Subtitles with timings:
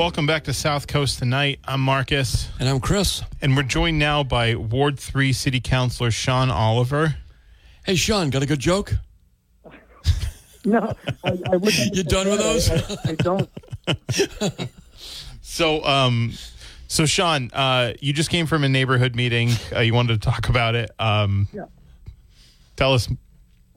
[0.00, 1.60] Welcome back to South Coast Tonight.
[1.62, 3.22] I'm Marcus, And I'm Chris.
[3.42, 7.16] and we're joined now by Ward 3 City Councilor Shawn Oliver.
[7.84, 8.94] Hey, Shawn, got a good joke?
[10.64, 12.70] No, I, I wish I You done with those?
[12.70, 13.50] I, I, I don't.
[15.42, 16.32] So, um,
[16.88, 19.50] so Shawn, uh, you just came from a neighborhood meeting.
[19.74, 20.90] Uh, you wanted to talk about it.
[20.98, 21.64] Um, Yeah.
[22.76, 23.06] Tell us,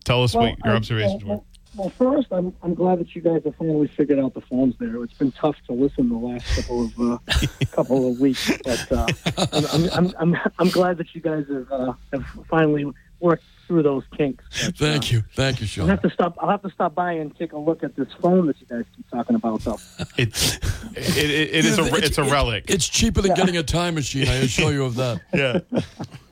[0.06, 1.44] tell us what your I- observations well, were.
[1.76, 5.04] Well, first, I'm I'm glad that you guys have finally figured out the phones there.
[5.04, 7.18] It's been tough to listen the last couple of uh,
[7.72, 9.08] couple of weeks, but uh,
[9.52, 13.84] I'm, I'm, I'm I'm I'm glad that you guys have uh, have finally worked through
[13.84, 14.44] those kinks.
[14.66, 15.24] But, Thank uh, you.
[15.34, 15.86] Thank you, Shawn.
[15.86, 16.38] I'll have to stop.
[16.40, 18.86] I'll have to stop by and take a look at this phone that you guys
[18.96, 19.80] keep talking about, though.
[20.16, 20.60] It,
[20.96, 22.66] it, it, it is a, it's a relic.
[22.70, 25.22] It's cheaper than getting a time machine, I assure you of that.
[25.34, 25.60] Yeah.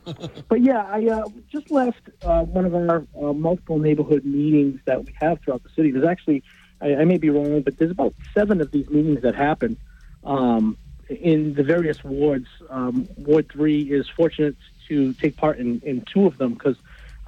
[0.06, 5.06] But yeah, I uh, just left uh, one of our uh, multiple neighborhood meetings that
[5.06, 5.92] we have throughout the city.
[5.92, 6.44] There's actually,
[6.82, 9.78] I, I may be wrong, but there's about seven of these meetings that happen
[10.24, 10.78] um,
[11.10, 12.48] in the various wards.
[12.70, 14.56] Um, Ward three is fortunate
[14.88, 16.78] to take part in, in two of them because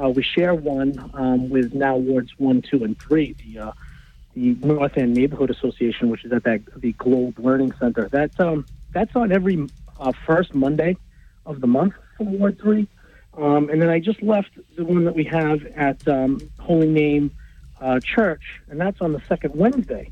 [0.02, 3.36] uh, we share one um, with now wards one, two, and three.
[3.46, 3.72] The uh,
[4.36, 8.10] the North End Neighborhood Association, which is at that the Globe Learning Center.
[8.12, 10.98] That's um that's on every uh, first Monday
[11.46, 12.88] of the month for Ward Three,
[13.38, 17.31] um, and then I just left the one that we have at um, Holy Name
[17.81, 20.11] uh, Church, and that's on the second Wednesday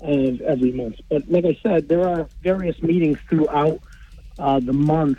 [0.00, 0.96] of every month.
[1.08, 3.80] But like I said, there are various meetings throughout
[4.38, 5.18] uh, the month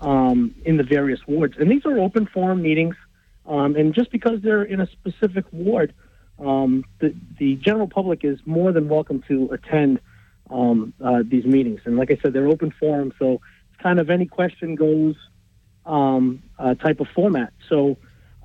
[0.00, 2.96] um, in the various wards, and these are open forum meetings.
[3.44, 5.92] Um, and just because they're in a specific ward,
[6.38, 10.00] um, the the general public is more than welcome to attend
[10.50, 11.80] um, uh, these meetings.
[11.84, 13.40] And like I said, they're open forum, so
[13.72, 15.16] it's kind of any question goes
[15.86, 17.52] um, uh, type of format.
[17.68, 17.96] So,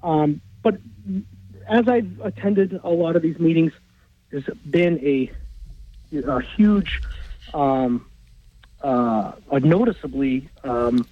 [0.03, 0.75] um, but
[1.67, 3.71] as I've attended a lot of these meetings,
[4.31, 5.31] there's been a
[6.25, 7.01] a huge,
[7.53, 8.05] um,
[8.81, 11.07] uh, a noticeably um,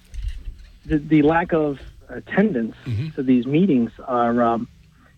[0.86, 1.78] the, the lack of
[2.08, 2.74] attendance
[3.16, 4.68] to these meetings are, um,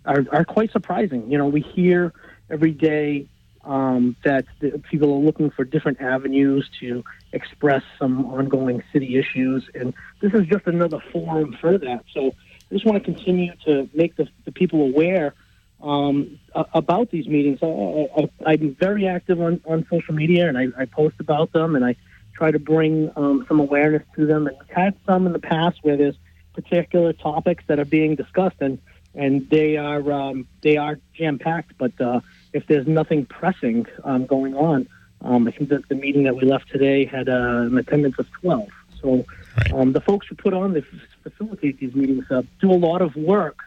[0.05, 1.31] are are quite surprising.
[1.31, 2.13] You know, we hear
[2.51, 3.29] every day
[3.69, 9.69] um, that the, people are looking for different avenues to express some ongoing city issues,
[9.75, 12.05] and this is just another forum for that.
[12.13, 12.33] So,
[12.71, 15.35] I just want to continue to make the, the people aware
[15.83, 17.61] um, about these meetings.
[17.63, 21.85] I, I'm very active on, on social media, and I, I post about them, and
[21.85, 21.97] I
[22.35, 24.47] try to bring um, some awareness to them.
[24.47, 26.17] And we've had some in the past where there's
[26.55, 28.79] particular topics that are being discussed, and
[29.15, 31.79] and they are um, they are jam packed.
[31.79, 32.21] But uh,
[32.59, 34.89] if there's nothing pressing um, going on,
[35.23, 38.31] um, I think that the meeting that we left today had uh, an attendance of
[38.43, 38.69] 12.
[39.01, 39.25] So
[39.57, 39.73] Right.
[39.73, 40.85] um, the folks who put on the
[41.25, 43.59] facilitate these meetings uh, do a lot of work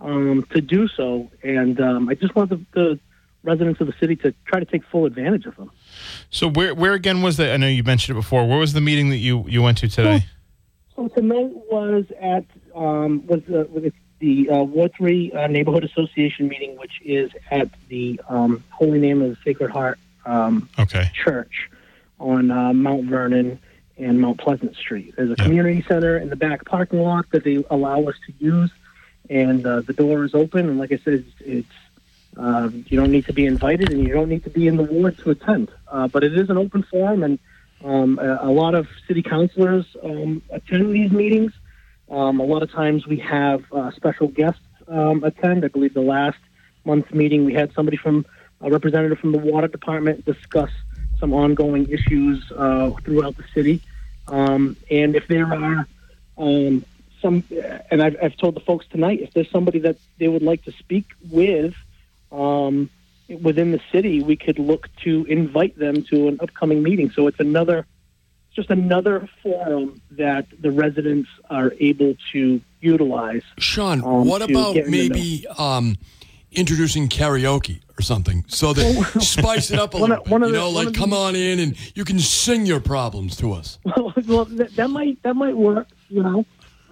[0.00, 2.98] um, to do so, and um, I just want the, the
[3.42, 5.70] residents of the city to try to take full advantage of them.
[6.28, 7.52] So where where again was the?
[7.52, 8.46] I know you mentioned it before.
[8.46, 10.26] Where was the meeting that you you went to today?
[10.94, 13.84] So tonight was at um, was uh, was
[14.20, 19.20] the uh, Ward Three uh, Neighborhood Association meeting, which is at the um, Holy Name
[19.22, 21.10] of the Sacred Heart um, Okay.
[21.14, 21.68] Church
[22.18, 23.58] on uh, Mount Vernon
[23.98, 25.14] and Mount Pleasant Street.
[25.16, 25.44] There's a Yeah.
[25.44, 28.70] community center in the back parking lot that they allow us to use,
[29.28, 30.68] and uh, the door is open.
[30.68, 31.74] And like I said, it's, it's
[32.36, 34.84] uh, you don't need to be invited, and you don't need to be in the
[34.84, 35.70] ward to attend.
[35.88, 37.38] Uh, but it is an open forum, and
[37.82, 41.52] um, a, a lot of city councilors um, attend these meetings.
[42.10, 45.64] Um, a lot of times we have uh, special guests um, attend.
[45.64, 46.38] I believe the last
[46.84, 48.26] month's meeting we had somebody from
[48.60, 50.70] a representative from the water department discuss
[51.18, 53.80] some ongoing issues uh, throughout the city.
[54.28, 55.86] Um, and if there are
[56.38, 56.84] um,
[57.20, 57.44] some,
[57.90, 60.72] and I've, I've told the folks tonight, if there's somebody that they would like to
[60.72, 61.74] speak with
[62.32, 62.90] um,
[63.28, 67.10] within the city, we could look to invite them to an upcoming meeting.
[67.10, 67.86] So it's another,
[68.54, 73.42] just another forum that the residents are able to utilize.
[73.58, 75.96] Shawn, Um, what about get in the maybe um,
[76.52, 80.48] introducing karaoke or something so that spice it up a One little one bit?
[80.48, 83.78] You know, like come the- on in and you can sing your problems to us.
[83.96, 86.44] well, that, that might that might work, you know.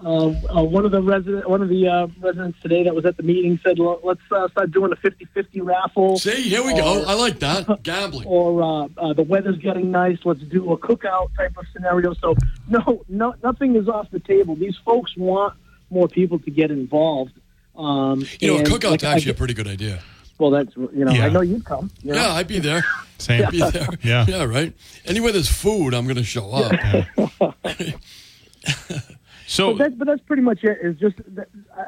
[0.05, 3.17] Uh, uh, one of the resident, one of the uh, residents today that was at
[3.17, 7.05] the meeting said, "Let's uh, start doing a 50-50 raffle." See, here we go.
[7.07, 7.83] I like that.
[7.83, 8.27] Gambling.
[8.27, 10.19] Or uh, uh, the weather's getting nice.
[10.25, 12.15] Let's do a cookout type of scenario.
[12.15, 12.37] So
[12.69, 14.55] no, no, nothing is off the table.
[14.57, 15.55] These folks want
[15.91, 17.33] more people to get involved.
[17.77, 20.01] Um, You know, a cookout's like, actually a pretty good idea.
[20.39, 20.51] well.
[20.51, 21.27] That's you know, Yeah.
[21.27, 21.91] I know you'd come.
[22.03, 22.21] you know?
[22.21, 22.85] Yeah, I'd be there.
[23.19, 23.45] Same.
[23.47, 23.89] I'd be there.
[24.03, 24.25] Yeah.
[24.29, 24.73] Yeah, right.
[25.07, 26.73] Anywhere there's food, I'm going to show up.
[29.49, 30.79] So But that's, but that's pretty much it.
[30.83, 31.85] Is just that, uh,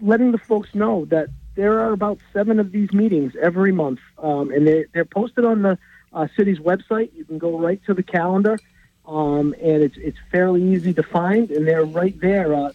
[0.00, 4.50] letting the folks know that there are about seven of these meetings every month, um,
[4.50, 5.78] and they, they're posted on the
[6.12, 7.14] uh, city's website.
[7.14, 8.58] You can go right to the calendar,
[9.06, 12.52] um, and it's it's fairly easy to find, and they're right there.
[12.52, 12.72] Uh,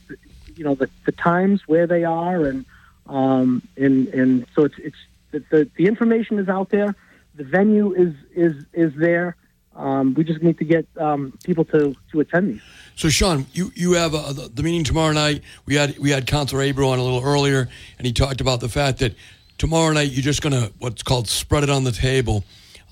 [0.55, 2.65] you know the, the times where they are, and
[3.07, 4.97] um, and and so it's it's
[5.31, 6.95] the, the the information is out there.
[7.35, 9.35] The venue is is is there.
[9.75, 12.61] Um, we just need to get um, people to to attend these.
[12.95, 15.41] So, Shawn, you you have uh, the, meeting tomorrow night.
[15.65, 17.67] We had we had Councilor Abreu on a little earlier,
[17.97, 19.15] and he talked about the fact that
[19.57, 22.43] tomorrow night you're just going to what's called spread it on the table.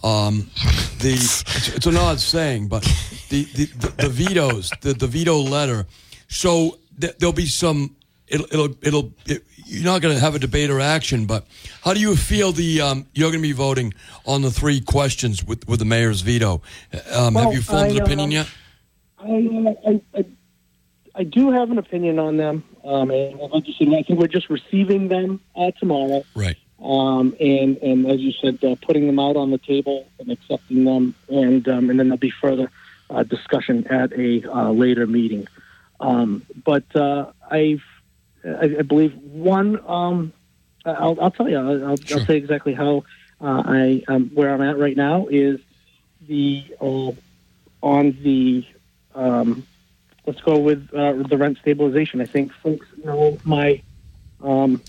[0.04, 0.50] Um,
[1.00, 2.82] the it's, it's an odd saying, but
[3.30, 5.86] the the, the, the vetoes, the, the veto letter.
[6.28, 7.96] So th- there'll be some.
[8.28, 9.14] It'll it'll it'll.
[9.28, 11.46] It, you're not going to have a debate or action, but
[11.84, 13.94] how do you feel the um, you're going to be voting
[14.26, 16.62] on the three questions with with the mayor's veto?
[17.16, 18.48] Um, Well, have you formed I, an opinion um, yet?
[19.20, 20.26] I, I, I,
[21.16, 22.64] I do have an opinion on them.
[22.84, 26.24] Um, and like you said, I think we're just receiving them uh, tomorrow.
[26.36, 26.58] Right.
[26.84, 30.84] Um, and, and as you said, uh, putting them out on the table and accepting
[30.84, 31.16] them.
[31.30, 32.72] And, um, and then there'll be further
[33.10, 35.48] uh, discussion at a uh, later meeting.
[36.00, 37.84] Um, but uh, I've,
[38.46, 40.34] I, I believe one, um,
[40.86, 42.20] I'll, I'll tell you, I'll, I'll, Sure.
[42.20, 43.04] I'll say exactly how
[43.40, 45.60] uh, I, um, where I'm at right now is
[46.28, 47.12] the, uh,
[47.82, 48.66] on the,
[49.16, 49.66] um,
[50.26, 52.22] let's go with uh, the rent stabilization.
[52.22, 53.82] I think folks know my
[54.44, 54.82] um,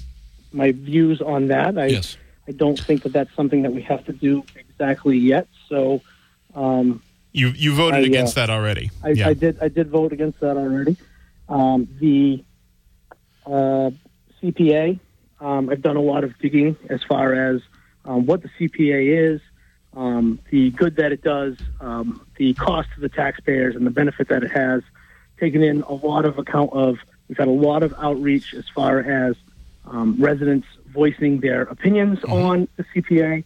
[0.53, 1.79] my views on that.
[1.79, 2.17] I Yes.
[2.49, 5.47] I don't think that that's something that we have to do exactly yet.
[5.69, 6.03] So
[6.55, 7.03] um,
[7.33, 8.91] you you voted I, uh, against that already.
[9.03, 9.29] I, yeah.
[9.29, 10.97] I did I did vote against that already.
[11.49, 12.45] Um, the
[13.47, 13.91] uh,
[14.43, 14.99] CPA,
[15.41, 17.61] um, I've done a lot of digging as far as
[18.05, 19.41] um, what the CPA is,
[19.95, 24.29] um, the good that it does, um, the cost to the taxpayers, and the benefit
[24.29, 24.83] that it has.
[25.39, 26.99] Taken in a lot of account of.
[27.29, 29.35] We've had a lot of outreach as far as
[29.87, 33.45] um, residents voicing their opinions on the CPA,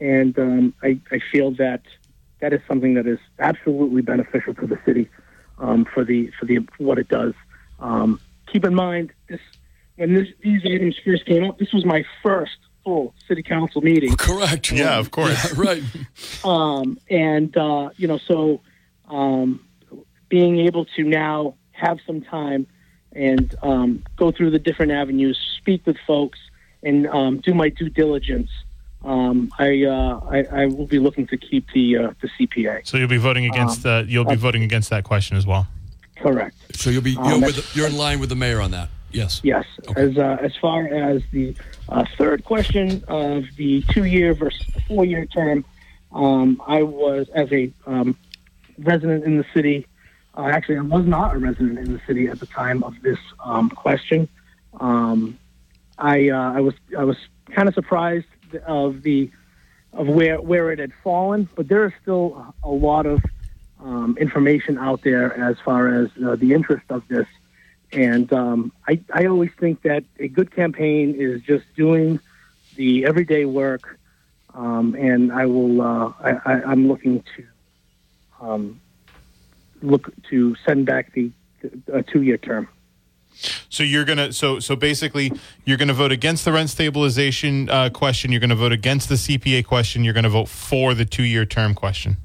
[0.00, 1.82] and um, I, I feel that
[2.40, 5.08] that is something that is absolutely beneficial to the city
[5.58, 7.34] um, for the for the what it does.
[7.78, 9.40] Um, keep in mind this
[9.96, 11.58] when this, these items first came up.
[11.58, 14.70] This was my first full city council meeting, Correct.
[14.70, 15.52] Yeah, of course.
[15.56, 15.82] Yeah, right.
[16.44, 18.60] um, and uh, you know, so
[19.08, 19.66] um,
[20.28, 22.66] being able to now have some time
[23.12, 26.38] and um, go through the different avenues, speak with folks,
[26.82, 28.50] and um, do my due diligence.
[29.04, 32.86] Um, I, uh, I I will be looking to keep the uh, the CPA.
[32.86, 35.68] so you'll be voting against Um, the you'll be voting against that question as well.
[36.16, 36.56] Correct.
[36.76, 38.88] So you'll be Um, you're, that's- with, you're in line with the mayor on that.
[39.12, 39.40] Yes.
[39.42, 39.64] Yes.
[39.96, 41.54] As uh, as far as the
[41.88, 45.64] uh, third question of the two-year versus the four-year term,
[46.12, 48.16] um, I was as a um,
[48.78, 49.86] resident in the city.
[50.36, 53.18] Uh, actually, I was not a resident in the city at the time of this
[53.42, 54.28] um, question.
[54.80, 55.38] Um,
[55.98, 57.16] I uh, I was I was
[57.52, 58.26] kind of surprised
[58.66, 59.30] of the
[59.94, 63.22] of where where it had fallen, but there is still a lot of
[63.80, 67.26] um, information out there as far as uh, the interest of this.
[67.92, 72.20] And um, I, I always think that a good campaign is just doing
[72.74, 73.98] the everyday work.
[74.54, 75.82] Um, and I will.
[75.82, 77.44] Uh, I, I'm looking to
[78.40, 78.80] um,
[79.82, 81.30] look to send back the,
[81.60, 82.68] the two-year term.
[83.68, 85.30] So you're gonna so so basically
[85.66, 88.32] you're gonna vote against the rent stabilization uh, question.
[88.32, 90.04] You're gonna vote against the CPA question.
[90.04, 92.16] You're gonna vote for the two year term question.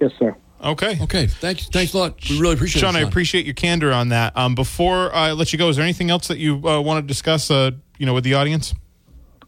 [0.00, 0.36] Yes, sir.
[0.64, 0.98] Okay.
[1.02, 1.26] Okay.
[1.26, 1.66] Thanks.
[1.68, 2.18] Thanks a lot.
[2.28, 2.84] We really appreciate it.
[2.86, 2.96] Shawn.
[2.96, 4.36] I appreciate your candor on that.
[4.36, 7.06] Um, before I let you go, is there anything else that you uh, want to
[7.06, 7.50] discuss?
[7.50, 8.74] Uh, you know, with the audience.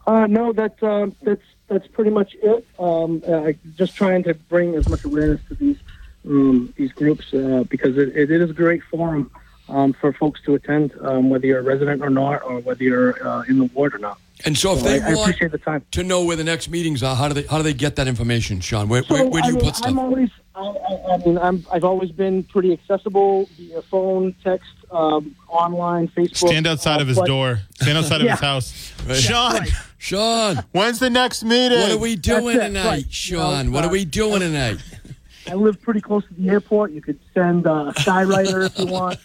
[0.06, 2.64] Uh, no, that's uh, that's that's pretty much it.
[2.78, 5.78] Um, uh, just trying to bring as much awareness to these
[6.26, 9.30] um, these groups uh, because it, it is a great forum
[9.68, 13.26] um, for folks to attend, um, whether you're a resident or not, or whether you're
[13.26, 14.18] uh, in the ward or not.
[14.44, 15.84] And so, if So they I, I want appreciate the time.
[15.92, 18.06] to know where the next meetings are, how do they how do they get that
[18.06, 18.88] information, Shawn?
[18.88, 19.88] Where, So, where, where do I you mean, put stuff?
[19.90, 24.70] I'm always, I, I, I mean, I'm, I've always been pretty accessible via phone, text,
[24.90, 26.48] um, online, Facebook.
[26.48, 27.60] Stand outside uh, of his but- door.
[27.74, 28.92] Stand outside of his house.
[29.06, 29.16] Right.
[29.16, 29.70] Shawn, right.
[29.98, 31.78] Shawn, when's the next meeting?
[31.80, 33.12] what are we doing it, tonight, right.
[33.12, 33.66] Shawn?
[33.66, 34.78] You know, what are uh, we doing tonight?
[35.48, 36.90] I live pretty close to the airport.
[36.90, 39.18] You could send uh, a skywriter if you want.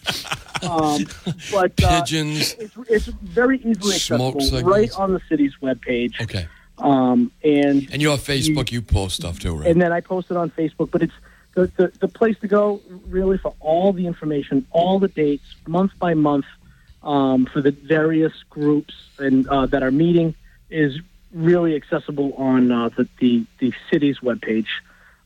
[0.62, 1.04] um,
[1.50, 2.54] but uh, Pigeons.
[2.54, 4.62] It's, it's very easily Smoke accessible signals.
[4.64, 6.20] right on the city's webpage.
[6.20, 6.46] Okay.
[6.82, 9.68] Um, and And your Facebook, you post stuff too, right?
[9.68, 10.90] and then I post it on Facebook.
[10.90, 11.12] But it's
[11.54, 15.92] the, the, the place to go really for all the information, all the dates, month
[15.98, 16.46] by month,
[17.02, 20.34] um, for the various groups and uh, that are meeting
[20.70, 20.98] is
[21.32, 24.68] really accessible on uh, the, the the city's webpage.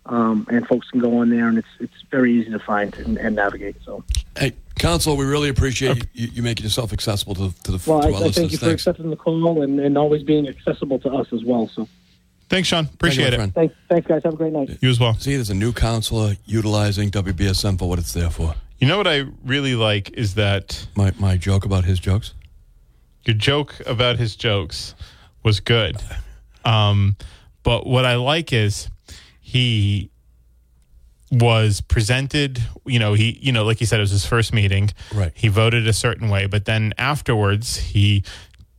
[0.07, 3.19] Um, and folks can go on there, and it's it's very easy to find and,
[3.19, 3.77] and navigate.
[3.85, 4.05] So,
[4.39, 4.53] Hey,
[4.87, 8.13] Council, we really appreciate you, you making yourself accessible to, to the well, to I,
[8.13, 8.83] our I thank you for Thanks.
[8.87, 11.69] accepting the call and, and always being accessible to us as well.
[11.75, 11.89] So,
[12.49, 12.85] Thanks, Shawn.
[12.85, 13.53] Thank you, Appreciate it.
[13.53, 14.23] thanks, thanks, guys.
[14.23, 14.79] Have a great night.
[14.81, 15.15] You as well.
[15.15, 18.55] See, there's a new counselor utilizing WBSM for what it's there for.
[18.79, 22.35] You know what I really like is that My my joke about his jokes.
[23.25, 24.95] your joke about his jokes
[25.43, 25.97] was good.
[26.65, 27.17] Um,
[27.65, 28.89] but what I like is
[29.41, 30.11] he
[31.31, 34.91] was presented, you know, he, you know, like he said, it was his first meeting.
[35.13, 35.33] Right.
[35.35, 38.23] He voted a certain way, but then afterwards he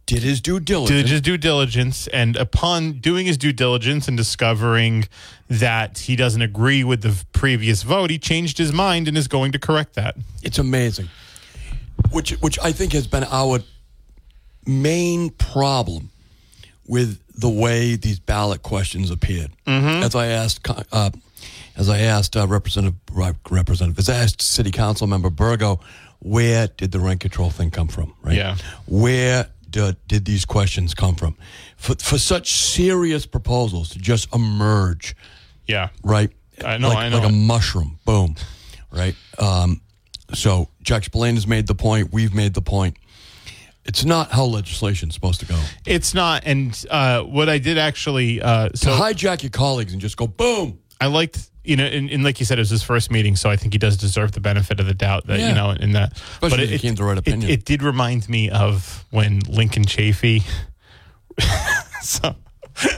[0.05, 1.01] Did his due diligence.
[1.01, 5.05] did his due diligence, and upon doing his due diligence and discovering
[5.49, 9.51] that he doesn't agree with the previous vote, he changed his mind and is going
[9.51, 10.15] to correct that.
[10.41, 11.09] It's amazing.
[12.11, 13.59] Which which I think has been our
[14.65, 16.11] main problem
[16.87, 19.51] with the way these ballot questions appeared.
[19.65, 21.09] As I asked, uh,
[21.75, 23.37] as I asked uh, Representative Rep-
[23.69, 25.79] as I asked City Council Member Burgo,
[26.19, 28.13] where did the rent control thing come from?
[28.21, 28.35] Right?
[28.37, 28.57] Yeah.
[28.87, 31.37] Where did, did these questions come from?
[31.77, 35.15] For for such serious proposals to just emerge
[35.67, 35.89] Yeah.
[36.03, 36.31] right?
[36.65, 37.19] I know, like, I know.
[37.19, 38.35] Like a mushroom, boom,
[38.91, 39.15] right?
[39.37, 39.81] Um,
[40.33, 42.11] so Jack Spillane has made the point.
[42.11, 42.97] We've made the point.
[43.85, 45.61] It's not how legislation's supposed to go.
[45.85, 46.43] It's not.
[46.45, 50.79] And uh, what I did actually, uh, To hijack your colleagues and just go boom.
[50.99, 53.49] I liked, you know, and, and like you said, it was his first meeting, so
[53.49, 55.49] I think he does deserve the benefit of the doubt that Yeah.
[55.49, 56.13] you know in that.
[56.41, 57.51] Especially if he came to the right it, opinion.
[57.51, 60.43] it did remind me of when Lincoln Chafee.
[62.01, 62.35] so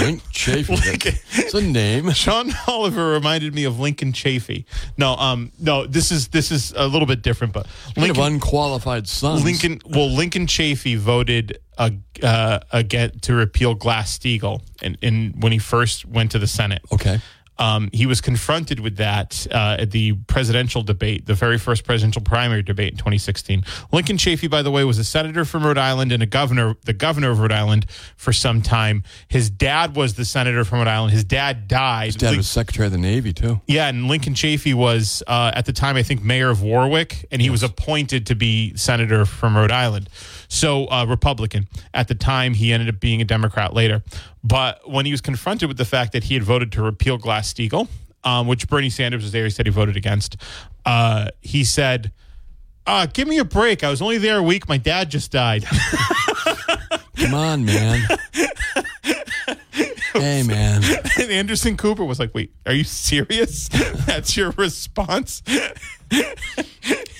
[0.00, 0.68] Link Chafee.
[0.84, 2.10] Link- It's a name.
[2.14, 4.64] Shawn Oliver reminded me of Lincoln Chafee.
[4.98, 8.34] No, um, no, this is this is a little bit different, but Kind of Lincoln.
[8.34, 9.44] unqualified sons.
[9.44, 11.90] Lincoln, well, Lincoln Chafee voted uh,
[12.22, 16.82] uh, again to repeal Glass Steagall, and, and when he first went to the Senate,
[16.92, 17.20] Okay.
[17.58, 22.20] um, he was confronted with that uh, at the presidential debate, the very first presidential
[22.22, 23.62] primary debate in 2016.
[23.92, 26.92] Lincoln Chafee, by the way, was a senator from Rhode Island and a governor, the
[26.92, 27.86] governor of Rhode Island
[28.16, 29.02] for some time.
[29.28, 31.12] His dad was the senator from Rhode Island.
[31.12, 32.06] His dad died.
[32.06, 33.60] His dad Lin- was Secretary of the Navy too.
[33.66, 37.40] yeah, and Lincoln Chafee was uh, at the time, I think, mayor of Warwick, and
[37.40, 40.08] he was appointed to be senator from Rhode Island.
[40.52, 41.66] So, uh, Republican.
[41.94, 44.02] At the time, he ended up being a Democrat later.
[44.44, 47.50] But when he was confronted with the fact that he had voted to repeal Glass
[47.50, 47.88] Steagall,
[48.22, 50.36] um, which Bernie Sanders was there, he said he voted against,
[50.84, 52.12] uh, he said,
[52.86, 53.82] uh, Give me a break.
[53.82, 54.68] I was only there a week.
[54.68, 55.64] My dad just died.
[57.16, 58.06] Come on, man.
[60.12, 60.82] hey, man.
[61.18, 63.68] and Anderson Cooper was like, Wait, are you serious?
[64.06, 65.42] That's your response?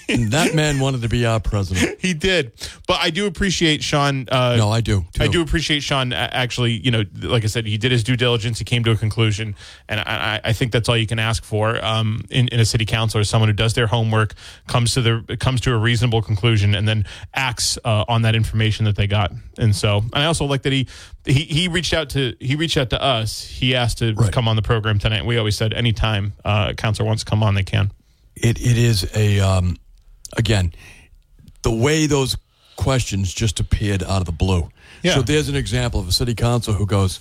[0.09, 1.99] That man wanted to be our president.
[2.01, 2.53] He did,
[2.87, 4.29] but I do appreciate Shawn.
[4.31, 5.07] Uh, No, I do.
[5.15, 5.25] Too.
[5.25, 6.13] I do appreciate Shawn.
[6.13, 8.59] uh, Actually, you know, like I said, he did his due diligence.
[8.59, 9.55] He came to a conclusion,
[9.89, 12.85] and I, I think that's all you can ask for um, in, in a city
[12.85, 14.35] council is someone who does their homework,
[14.67, 18.85] comes to the comes to a reasonable conclusion, and then acts uh, on that information
[18.85, 19.33] that they got.
[19.57, 20.89] And so, and I also like that he
[21.25, 23.43] he he reached out to he reached out to us.
[23.45, 24.31] He asked to Right.
[24.33, 25.25] come on the program tonight.
[25.25, 27.93] We always said anytime uh, a counselor wants to come on, they can.
[28.37, 29.77] It it is a um,
[30.37, 30.73] again
[31.63, 32.37] the way those
[32.77, 34.69] questions just appeared out of the blue.
[35.03, 35.15] Yeah.
[35.15, 37.21] So there's an example of a city council who goes,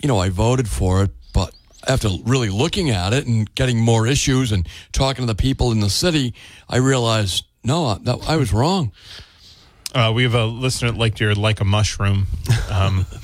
[0.00, 1.52] you know, I voted for it, but
[1.88, 5.80] after really looking at it and getting more issues and talking to the people in
[5.80, 6.34] the city,
[6.68, 8.92] I realized no, I, that, I was wrong.
[9.94, 12.26] Uh, we have a listener that liked your like a mushroom.
[12.70, 13.06] Um,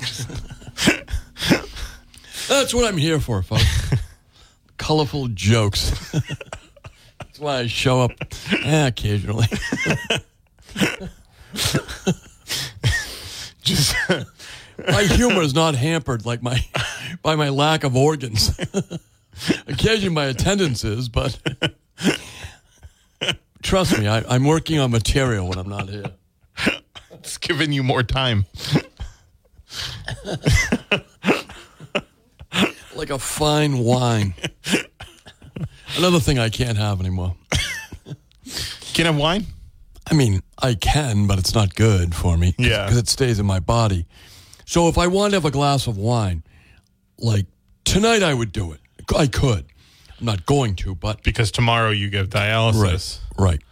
[2.48, 3.92] That's what I'm here for, folks.
[4.80, 5.90] Colorful jokes.
[7.18, 8.12] That's why I show up
[8.64, 9.46] eh, occasionally.
[13.62, 13.94] just
[14.88, 16.64] my humor is not hampered like my
[17.22, 18.58] by my lack of organs.
[19.66, 21.38] Occasionally, my attendance is, but
[23.62, 26.10] trust me, I, I'm working on material when I'm not here.
[27.12, 28.46] it's giving you more time.
[33.00, 34.34] Like a fine wine.
[35.96, 37.34] Another thing I can't have anymore.
[38.92, 39.46] Can I have wine?
[40.10, 42.54] I mean, I can, but it's not good for me.
[42.58, 42.84] Yeah.
[42.84, 44.04] Because it stays in my body.
[44.66, 46.42] So if I wanted to have a glass of wine,
[47.16, 47.46] like
[47.86, 48.80] tonight I would do it.
[49.16, 49.64] I could.
[50.18, 53.20] I'm not going to, but because tomorrow you give dialysis.
[53.38, 53.46] right.
[53.46, 53.62] right.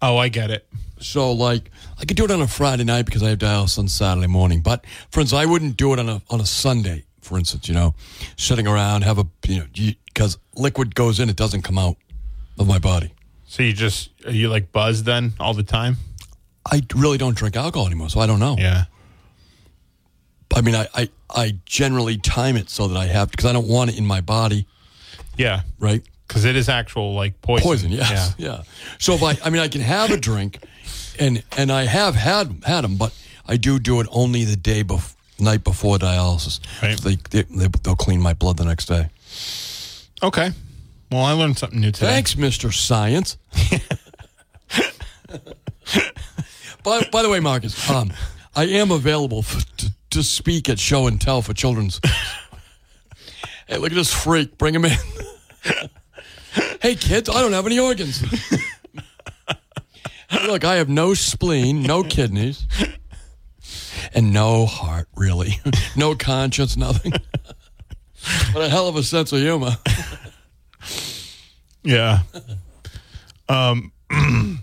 [0.00, 0.68] Oh, I get it.
[1.00, 3.88] So like I could do it on a Friday night because I have dialysis on
[3.88, 4.60] Saturday morning.
[4.60, 7.06] But friends, I wouldn't do it on a on a Sunday.
[7.30, 7.94] For instance, you know,
[8.36, 9.66] sitting around have a you know
[10.06, 11.96] because liquid goes in, it doesn't come out
[12.58, 13.12] of my body.
[13.46, 15.96] So you just are you like buzzed then all the time?
[16.68, 18.56] I really don't drink alcohol anymore, so I don't know.
[18.58, 18.86] Yeah.
[20.56, 23.68] I mean, I, I, I generally time it so that I have because I don't
[23.68, 24.66] want it in my body,
[25.36, 25.62] Yeah.
[25.78, 26.02] right?
[26.26, 27.62] Because it is actual like poison.
[27.64, 28.48] Poison, yes, Yeah.
[28.48, 28.62] yeah.
[28.98, 30.58] So if I, I mean, I can have a drink,
[31.20, 33.14] and and I have had had them, but
[33.46, 36.60] I do do it only the day before, night before dialysis.
[36.82, 36.98] Right.
[36.98, 39.08] They, they they'll clean my blood the next day.
[40.22, 40.52] Okay.
[41.10, 42.06] Well, I learned something new today.
[42.06, 43.36] Thanks, Mister Science.
[46.82, 48.12] by by the way, Marcus, um,
[48.54, 52.00] I am available for, to, to speak at show and tell for children's.
[53.66, 54.58] hey, look at this freak!
[54.58, 54.96] Bring him in.
[56.80, 58.22] hey, kids, I don't have any organs.
[60.46, 62.66] look, I have no spleen, no kidneys,
[64.14, 65.08] and no heart.
[65.16, 65.60] Really,
[65.96, 67.12] no conscience, nothing.
[68.52, 69.76] but a hell of a sense of humor.
[71.82, 72.18] Yeah.
[73.48, 73.90] Um,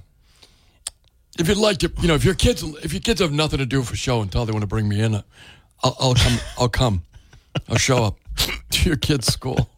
[1.40, 3.66] If you'd like to, you know, if your kids, if your kids have nothing to
[3.66, 5.16] do for show until they want to bring me in,
[5.84, 6.40] I'll, I'll come.
[6.58, 7.04] I'll come.
[7.70, 8.18] I'll show up
[8.72, 9.70] to your kids' school.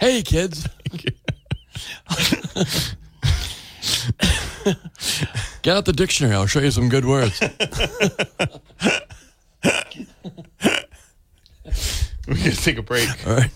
[0.00, 0.66] Hey, kids.
[5.62, 6.34] Get out the dictionary.
[6.34, 7.40] I'll show you some good words.
[12.28, 13.08] We gotta take a break.
[13.26, 13.50] All right.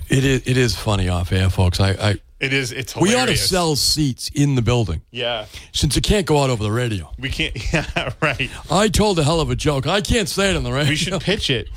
[0.09, 0.43] It is.
[0.45, 1.79] It is funny off air, folks.
[1.79, 1.91] I.
[1.93, 2.73] I It is.
[2.73, 5.45] It's we ought to sell seats in the building Yeah.
[5.73, 7.13] since it can't go out over the radio.
[7.19, 7.55] We can't.
[7.73, 8.13] Yeah.
[8.23, 8.51] Right.
[8.71, 9.87] I told a hell of a joke.
[9.87, 10.89] I can't say it on the radio.
[10.91, 11.69] We should pitch it.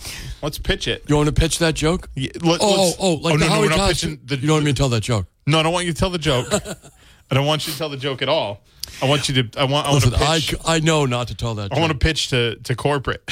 [0.42, 1.04] Let's pitch it.
[1.10, 2.10] You want to pitch that joke?
[2.16, 4.20] Yeah, let- oh, oh, oh, like oh, the no, no, Howie Cosby.
[4.24, 5.26] the- you don't want me to tell that joke?
[5.46, 6.48] No, I don't want you to tell the joke.
[7.32, 8.62] I don't want you to tell the joke at all.
[9.02, 9.60] I want you to.
[9.60, 9.86] I want.
[9.88, 10.50] I want Listen, to I, pitch.
[10.52, 11.72] c- I know not to tell that joke.
[11.74, 11.82] I joke.
[11.90, 13.30] want to pitch to to corporate.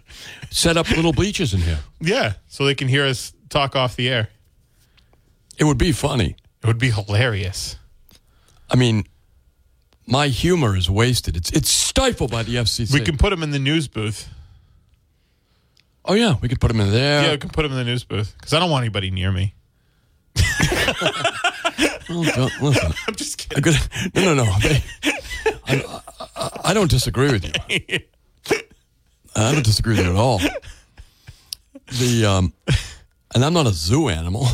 [0.50, 1.78] set up little bleachers in here.
[2.00, 4.28] yeah, so they can hear us talk off the air.
[5.58, 6.36] It would be funny.
[6.62, 7.76] It would be hilarious.
[8.70, 9.04] I mean,
[10.06, 11.36] my humor is wasted.
[11.36, 12.92] It's it's stifled by the FCC.
[12.92, 14.28] We can put them in the news booth.
[16.04, 17.22] oh yeah, we could put them in there.
[17.24, 19.30] Yeah, we can put them in the news booth because I don't want anybody near
[19.32, 19.54] me.
[22.14, 23.74] Oh, don't- listen, I'm just kidding.
[24.14, 24.58] no, no, no.
[24.60, 24.82] They,
[25.66, 26.00] I,
[26.36, 27.52] I, I don't disagree with you.
[29.36, 30.40] I don't disagree with you at all.
[32.00, 32.52] The um,
[33.34, 34.46] and I'm not a zoo animal.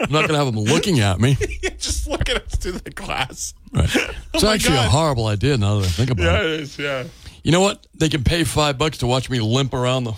[0.00, 1.34] I'm not going to have them looking at me.
[1.78, 3.54] just look at us through the glass.
[3.72, 3.88] Right.
[4.34, 6.42] Oh it's my actually a horrible idea now that I think about Yeah, it.
[6.42, 6.78] Yeah, it is.
[6.78, 7.04] Yeah.
[7.42, 7.86] You know what?
[7.94, 10.12] They can pay five bucks to watch me limp around the,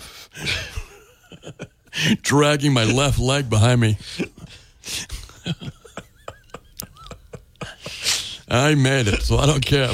[2.21, 3.97] dragging my left leg behind me.
[8.49, 9.89] I made it, so I don't care.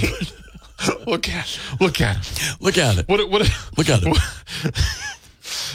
[1.06, 1.46] Look at.
[1.46, 1.82] It.
[1.82, 2.16] Look at.
[2.18, 2.56] Him.
[2.60, 3.08] Look at it.
[3.08, 3.30] What?
[3.30, 3.42] What?
[3.78, 4.18] Look at it.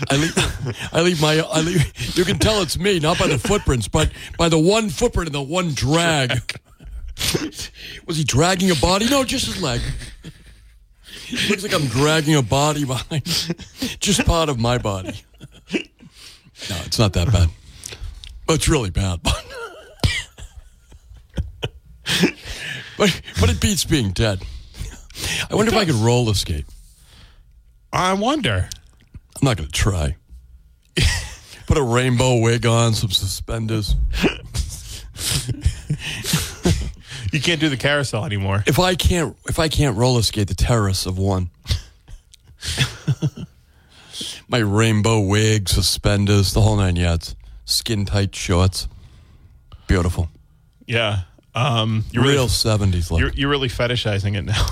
[0.08, 3.38] I leave, I leave my, I leave, you can tell it's me, not by the
[3.38, 6.60] footprints, but by the one footprint and the one drag.
[8.06, 9.08] Was he dragging a body?
[9.08, 9.80] No, just his leg.
[11.48, 13.24] Looks like I'm dragging a body behind,
[14.00, 15.20] just part of my body.
[15.72, 17.48] No, it's not that bad.
[18.46, 19.20] But it's really bad.
[22.98, 24.42] but, but it beats being dead.
[25.50, 26.66] I wonder if I could roller skate.
[27.92, 28.68] I wonder.
[29.40, 30.16] I'm not going to try.
[31.66, 33.94] Put a rainbow wig on, some suspenders.
[37.32, 38.64] You can't do the carousel anymore.
[38.66, 41.50] If I can't, if I can't roller skate, the terrace of one,
[44.48, 48.88] My rainbow wig, suspenders, the whole nine yards, skin tight shorts,
[49.86, 50.28] beautiful,
[50.86, 51.20] Yeah.
[51.54, 52.04] Um.
[52.10, 52.48] You're real really.
[52.48, 53.20] seventies look.
[53.20, 54.66] You're, you're really fetishizing it now.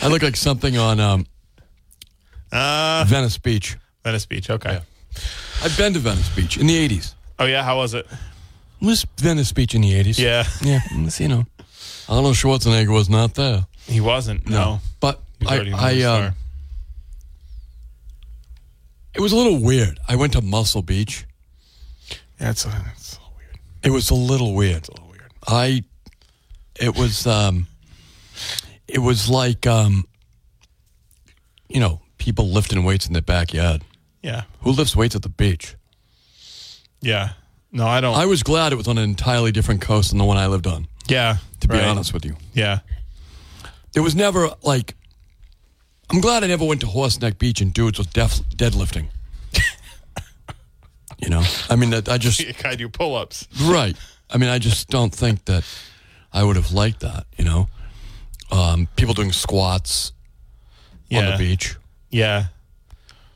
[0.00, 1.26] I look like something on um,
[2.52, 3.76] Uh, Venice Beach.
[4.04, 4.50] Venice Beach.
[4.50, 4.80] Okay.
[5.62, 7.14] I've been to Venice Beach in the eighties.
[7.38, 7.62] Oh yeah.
[7.62, 8.06] How was it?
[8.80, 10.18] Was Venice Beach in the eighties?
[10.18, 10.44] Yeah.
[10.60, 10.80] yeah.
[10.90, 11.46] it's, You know,
[12.08, 13.66] Arnold Schwarzenegger was not there.
[13.86, 14.48] He wasn't.
[14.48, 14.80] No.
[15.00, 16.30] But He was I, already a I movie uh,
[19.14, 19.98] it was a little weird.
[20.08, 21.26] I went to Muscle Beach.
[22.40, 23.58] Yeah, it's, a, it's a little weird.
[23.84, 24.76] It was a little weird.
[24.78, 25.32] It's a little weird.
[25.46, 25.84] I,
[26.80, 27.66] it was, um,
[28.88, 30.06] it was like, um,
[31.68, 33.82] you know, people lifting weights in their backyard.
[34.22, 34.42] Yeah.
[34.60, 35.74] Who lifts weights at the beach?
[37.00, 37.30] Yeah.
[37.72, 38.14] No, I don't.
[38.14, 40.68] I was glad it was on an entirely different coast than the one I lived
[40.68, 40.86] on.
[41.08, 41.38] yeah.
[41.60, 41.86] To be right.
[41.86, 42.80] honest with you, Yeah.
[43.94, 44.94] It was never like.
[46.10, 49.06] I'm glad I never went to Horseneck Beach and dudes was def- deadlifting.
[51.18, 53.46] you know, I mean, that I just of do pull ups.
[53.62, 53.96] right.
[54.30, 55.64] I mean, I just don't think that
[56.32, 57.26] I would have liked that.
[57.36, 57.68] You know,
[58.50, 60.12] um, people doing squats
[61.08, 61.18] yeah.
[61.18, 61.76] on the beach.
[62.12, 62.46] Yeah.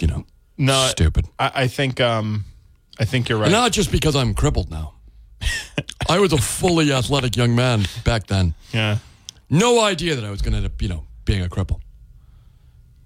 [0.01, 0.25] You know,
[0.59, 1.27] No, stupid.
[1.39, 2.45] I, I think um,
[3.01, 3.47] I think you're right.
[3.47, 4.93] And not just because I'm crippled now.
[6.09, 8.55] I was a fully athletic young man back then.
[8.73, 8.99] yeah.
[9.51, 11.81] No idea that I was going to end up, you know, being a cripple.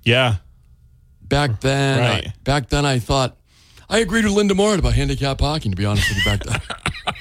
[0.04, 0.36] Yeah.
[1.22, 2.26] Back then, Right.
[2.28, 3.36] I, back then, I thought
[3.88, 5.70] I agreed with Linda Moore about handicap parking.
[5.72, 6.60] To be honest with you, back then,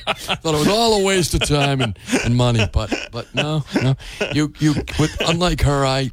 [0.08, 2.66] I thought it was all a waste of time and, and money.
[2.72, 3.96] But but no, no.
[4.34, 6.12] You you with unlike her, I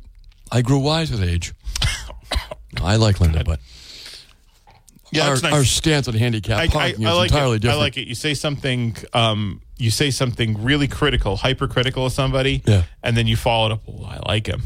[0.51, 1.53] I grew wise with age.
[2.83, 3.61] I like Linda, but
[5.12, 5.53] Yeah, our, nice.
[5.53, 7.61] our stance on handicap I, I, parking I is like entirely it.
[7.61, 7.79] different.
[7.81, 8.09] I like it.
[8.09, 12.83] You say something, um, you say something really critical, hypercritical of somebody, Yeah.
[13.03, 13.83] and then you follow it up.
[13.87, 14.62] Well, I like him.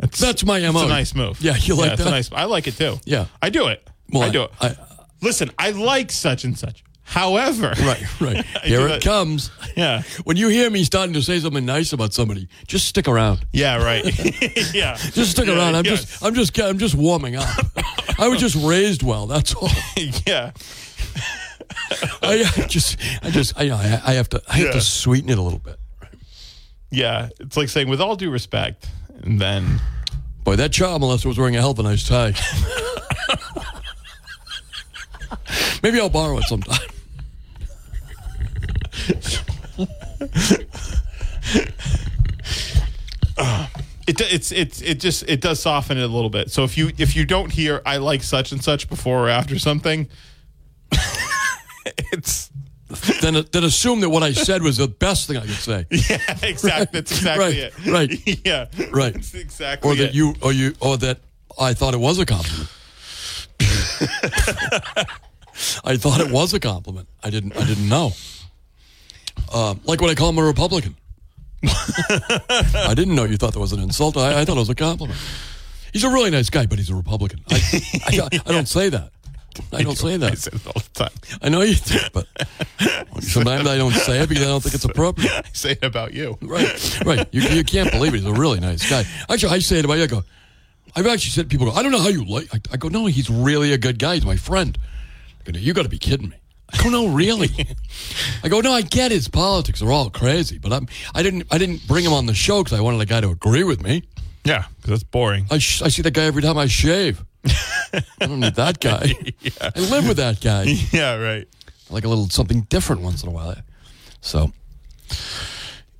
[0.00, 0.84] It's, That's my It's MO.
[0.84, 1.40] a nice move.
[1.40, 2.10] Yeah, you like it's that?
[2.10, 2.30] Nice.
[2.32, 2.98] I like it too.
[3.04, 3.26] Yeah.
[3.40, 3.88] I do it.
[4.10, 4.50] Well, I do it.
[4.60, 4.76] I-
[5.22, 6.84] Listen, I like such and such.
[7.04, 8.44] However, Right, right.
[8.64, 9.50] Here it comes.
[9.76, 10.02] Yeah.
[10.22, 13.44] When you hear me starting to say something nice about somebody, just stick around.
[13.52, 13.82] Yeah.
[13.84, 14.04] Right.
[14.72, 14.94] yeah.
[14.96, 15.74] Just stick Yeah, around.
[15.74, 16.04] I'm yes.
[16.04, 17.48] just, I'm just, I'm just warming up.
[18.20, 19.26] I was just raised well.
[19.26, 19.68] That's all.
[20.26, 20.52] yeah.
[22.22, 24.72] I just, I just, I, I I have to, I have Yeah.
[24.74, 25.76] to sweeten it a little bit.
[26.92, 27.30] Yeah.
[27.40, 28.88] It's like saying, with all due respect,
[29.24, 29.80] and then
[30.44, 32.32] Boy, that child molester was wearing a hell of a nice tie.
[35.82, 36.78] Maybe I'll borrow it sometime.
[44.06, 46.50] it it's it's it just it does soften it a little bit.
[46.50, 49.58] So if you if you don't hear I like such and such before or after
[49.58, 50.08] something,
[52.12, 52.50] it's
[53.22, 55.86] then, then assume that what I said was the best thing I could say.
[55.90, 57.00] yeah, exactly.
[57.00, 57.74] That's exactly Right, it.
[57.86, 58.46] right.
[58.46, 58.66] yeah.
[58.92, 59.14] Right.
[59.14, 60.14] That's exactly Or that it.
[60.14, 61.18] you, or you, or that
[61.58, 62.68] I thought it was a compliment.
[65.84, 67.08] I thought it was a compliment.
[67.22, 67.56] I didn't.
[67.56, 68.12] I didn't know.
[69.54, 70.96] Uh, like when I call him a Republican.
[71.64, 74.16] I didn't know you thought that was an insult.
[74.16, 75.18] I, I thought it was a compliment.
[75.92, 77.40] He's a really nice guy, but he's a Republican.
[77.48, 77.60] I,
[78.06, 79.12] I, I don't say that.
[79.72, 80.32] I don't say that.
[80.32, 81.12] I say it all the time.
[81.40, 82.26] I know you do, but
[83.20, 85.30] sometimes I don't say it because I don't think it's appropriate.
[85.32, 86.36] I say it about you.
[86.42, 87.28] Right, right.
[87.30, 88.18] You, you can't believe it.
[88.18, 89.04] He's a really nice guy.
[89.30, 90.02] Actually, I say it about you.
[90.02, 90.24] I go,
[90.96, 92.52] I've actually said people go, I don't know how you like.
[92.52, 94.14] I, I go, no, he's really a good guy.
[94.14, 94.76] He's my friend.
[95.44, 96.36] Go, you got to be kidding me.
[96.74, 97.50] I go, no, really.
[98.42, 101.58] I go, no, I get his politics are all crazy, but I'm, I didn't, I
[101.58, 104.02] didn't bring him on the show because I wanted a guy to agree with me.
[104.44, 105.46] Yeah, because that's boring.
[105.50, 107.24] I, sh- I see that guy every time I shave.
[107.46, 109.14] I don't need that guy.
[109.60, 110.64] I live with that guy.
[110.92, 111.46] yeah, right.
[111.90, 113.54] I like a little something different once in a while.
[114.20, 114.52] So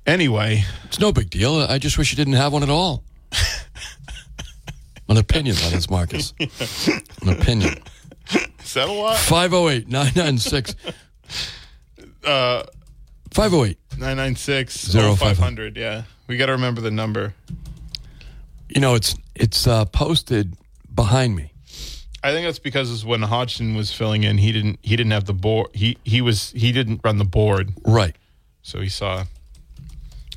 [0.05, 1.55] Anyway, It's no big deal.
[1.61, 3.03] I just wish you didn't have one at all.
[5.09, 6.33] An opinion, that is, Marcus.
[6.39, 7.75] An opinion.
[8.33, 9.17] Is that a lot?
[9.17, 10.75] 508 996.
[12.23, 12.63] Uh,
[13.31, 15.77] 508 996 0500.
[15.77, 16.03] Yeah.
[16.27, 17.33] We got to remember the number.
[18.69, 20.55] You know, it's it's uh, posted
[20.93, 21.51] behind me.
[22.23, 25.33] I think that's because when Hodgson was filling in, he didn't he didn't have the
[25.33, 25.67] board.
[25.73, 28.15] He he was he didn't run the board, Right.
[28.63, 29.25] so he saw.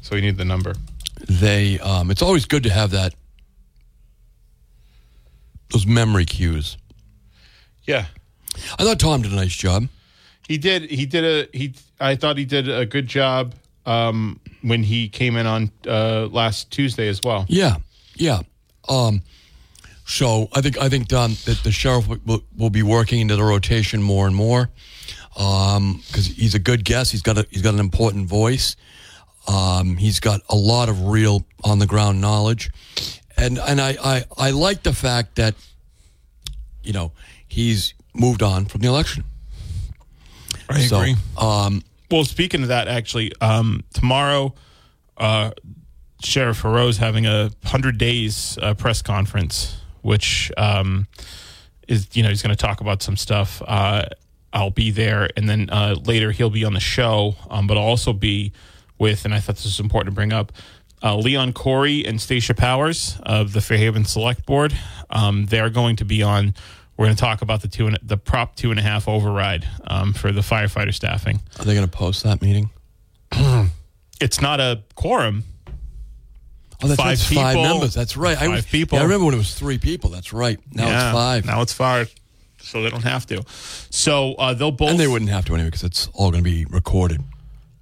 [0.02, 0.74] So he needed the number.
[1.28, 1.78] They.
[1.80, 3.14] Um, it's always good to have that.
[5.70, 6.76] Those memory cues.
[7.88, 8.06] Yeah,
[8.78, 9.88] I thought Tom did a nice job.
[10.46, 10.82] he did.
[10.90, 11.74] He did a he.
[11.98, 13.54] I thought he did a good job
[13.86, 17.46] um, when he came in on uh, last Tuesday as well.
[17.48, 17.76] Yeah,
[18.14, 18.42] yeah.
[18.88, 19.22] Um,
[20.04, 23.42] so I think I think um, that the sheriff will, will, be working into the
[23.42, 24.70] rotation more and more
[25.34, 27.12] because he's a good guest.
[27.12, 28.76] He's got a, he's got an important voice.
[29.46, 32.70] Um, he's got a lot of real on the ground knowledge,
[33.36, 35.54] and and I, I I like the fact that
[36.82, 37.12] you know
[37.58, 39.24] he's moved on from the election.
[40.68, 41.04] I so,
[41.36, 44.54] Um, Well, speaking of that, actually, um, tomorrow,
[45.16, 45.50] uh,
[46.22, 51.08] Sheriff Faro's having a hundred days uh, press conference, which um,
[51.88, 53.60] is you know he's going to talk about some stuff.
[53.66, 54.04] Uh,
[54.52, 57.84] I'll be there, and then uh, later he'll be on the show, um, but I'll
[57.84, 58.52] also be
[58.98, 60.52] with, and I thought this was important to bring up.
[61.02, 64.76] Uh, Leon Correy and Stasia Powers of the Fairhaven Select Board.
[65.10, 66.54] Um, they're going to be on.
[66.98, 69.66] We're going to talk about the two and the prop two and a half override
[69.86, 72.70] um, for the firefighter staffing are they going to post that meeting?
[74.20, 75.44] it's not a quorum.
[76.82, 77.94] Oh, that's Five that's five members.
[77.94, 78.36] That's right.
[78.36, 78.96] I Five was, people.
[78.96, 80.10] Yeah, I remember when it was three people.
[80.10, 80.58] That's right.
[80.72, 81.44] Now Yeah, it's five.
[81.44, 82.12] Now it's five.
[82.60, 83.44] So they don't have to.
[83.48, 84.90] So uh, they'll both.
[84.90, 87.22] And they wouldn't have to anyway because it's all going to be recorded.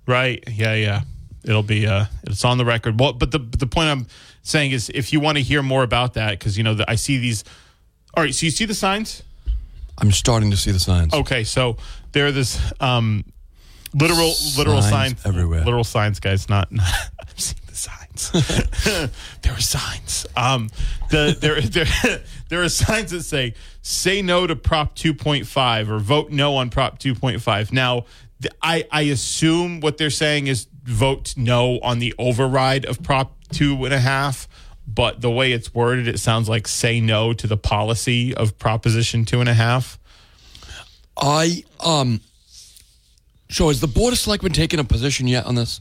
[0.06, 0.44] Right.
[0.46, 0.74] Yeah.
[0.74, 1.02] Yeah.
[1.44, 1.86] It'll be.
[1.86, 3.00] Uh, it's on the record.
[3.00, 4.06] Well, but the but the point I'm
[4.42, 6.96] saying is if you want to hear more about that, because you know the, I
[6.96, 7.44] see these.
[8.16, 9.22] All right, so you see the signs.
[9.98, 11.12] I'm starting to see the signs.
[11.12, 11.76] Okay, so
[12.12, 13.24] there are this um,
[13.92, 15.64] literal literal Signs signs everywhere.
[15.64, 16.48] Literal signs, guys.
[16.48, 16.72] Not.
[16.72, 16.86] not
[17.20, 18.30] I'm seeing the signs.
[19.42, 20.26] there are signs.
[20.34, 20.70] Um,
[21.10, 26.30] the there there there are signs that say "Say no to Prop 2.5" or "Vote
[26.30, 28.06] no on Prop 2.5." Now,
[28.62, 33.84] I I assume what they're saying is vote no on the override of Prop two
[33.84, 34.48] and a half.
[34.86, 39.24] But the way it's worded, it sounds like say no to the policy of Proposition
[39.24, 39.98] two and a half.
[41.16, 42.20] I um.
[43.48, 45.80] So has the board of selectmen taken a position yet on this?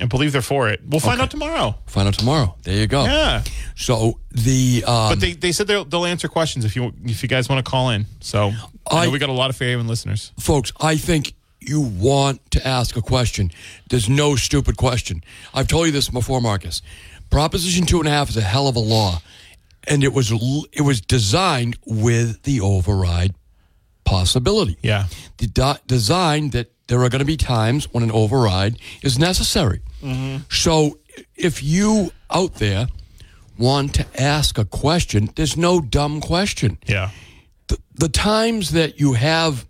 [0.00, 0.80] I believe they're for it.
[0.86, 1.22] We'll find Okay.
[1.24, 1.74] out tomorrow.
[1.86, 2.54] Find out tomorrow.
[2.64, 3.04] There you go.
[3.04, 3.42] Yeah,
[3.76, 7.28] So the um, but they, they said they'll, they'll answer questions if you if you
[7.28, 8.04] guys want to call in.
[8.20, 8.52] So
[8.90, 10.32] I, I- know we got a lot of Fairhaven listeners.
[10.38, 13.50] folks, I think you want to ask a question.
[13.88, 15.24] There's no stupid question.
[15.54, 16.82] I've told you this before, Marcus.
[17.30, 19.20] Proposition two and a half is a hell of a law,
[19.86, 20.30] and it was
[20.72, 23.34] it was designed with the override
[24.04, 24.78] possibility.
[24.82, 25.06] Yeah,
[25.38, 29.80] The do- design that there are going to be times when an override is necessary.
[30.02, 30.44] Mm-hmm.
[30.50, 30.98] So
[31.34, 32.86] if you out there
[33.58, 37.10] want to ask a question, there's no dumb question yeah,
[37.68, 39.66] the, the times that you have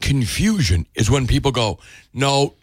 [0.00, 1.78] confusion is when people go,
[2.12, 2.54] no,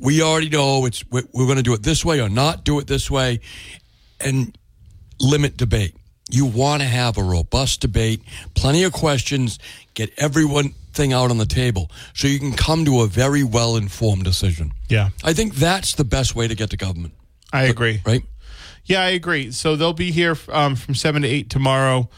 [0.00, 2.86] we already know it's we're, going to do it this way or not do it
[2.86, 3.40] this way,
[4.18, 4.56] and
[5.20, 5.94] limit debate.
[6.30, 8.22] You want to have a robust debate,
[8.54, 9.58] plenty of questions,
[9.94, 13.76] get everyone thing out on the table so you can come to a very well
[13.76, 14.72] informed decision.
[14.88, 15.10] yeah.
[15.22, 17.14] I think that's the best way to get to government,
[17.52, 18.00] I agree.
[18.04, 18.22] right?
[18.84, 19.52] Yeah, I agree.
[19.52, 22.08] So they'll be here um, from seven to eight tomorrow.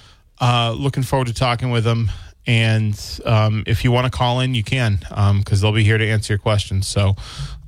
[0.40, 2.10] Uh, looking forward to talking with them.
[2.46, 4.98] And um, if you want to call in, you can
[5.38, 6.86] because they'll be here to answer your questions.
[6.86, 7.14] So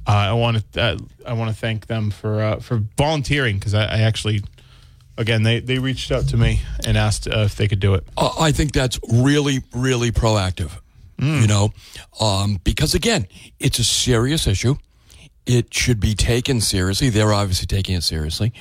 [0.06, 3.74] uh, I want to uh, I want to thank them for uh, for volunteering because
[3.74, 4.42] I, I actually
[5.16, 8.06] again they they reached out to me and asked uh, if they could do it.
[8.16, 10.72] I think that's really, really proactive.
[11.16, 11.72] You know,
[12.20, 13.26] um, because again,
[13.60, 14.74] it's a serious issue.
[15.46, 17.08] It should be taken seriously.
[17.08, 18.52] They're obviously taking it seriously.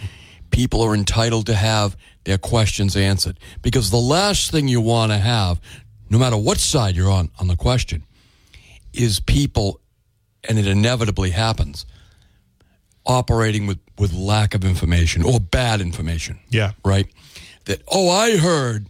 [0.52, 5.18] People are entitled to have their questions answered because the last thing you want to
[5.18, 5.60] have,
[6.10, 8.04] no matter what side you're on on the question,
[8.94, 9.82] is people,
[10.48, 11.86] and it inevitably happens,
[13.06, 16.72] operating with, with lack of information or bad information Yeah.
[16.86, 17.08] right?
[17.66, 18.88] That oh, I heard.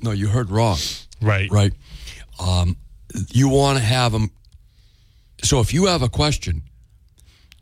[0.00, 0.78] No, you heard wrong,
[1.20, 1.50] Right.
[1.50, 1.72] right?
[2.40, 2.76] Um,
[3.30, 4.30] you want to have them.
[5.44, 6.62] So if you have a question,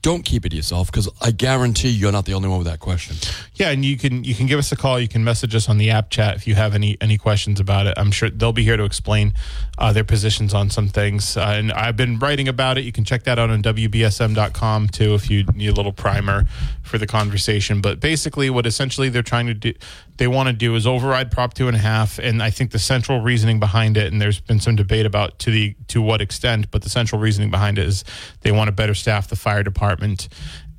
[0.02, 2.80] don't keep it to yourself because I guarantee you're not the only one with that
[2.80, 3.16] question.
[3.54, 4.98] Yeah, and you can you can give us a call.
[4.98, 7.86] You can message us on the app chat if you have any any questions about
[7.86, 7.94] it.
[7.98, 9.34] I'm sure they'll be here to explain
[9.78, 11.36] uh, their positions on some things.
[11.36, 12.84] Uh, and I've been writing about it.
[12.84, 16.44] You can check that out on wbsm.com too if you need a little primer
[16.82, 17.80] for the conversation.
[17.80, 19.74] But basically, what essentially they're trying to do,
[20.20, 22.18] they want to do is override Prop two and a half.
[22.18, 25.50] And I think the central reasoning behind it, and there's been some debate about to
[25.50, 28.04] the to what extent, but the central reasoning behind it is
[28.42, 30.28] they want to better staff the fire department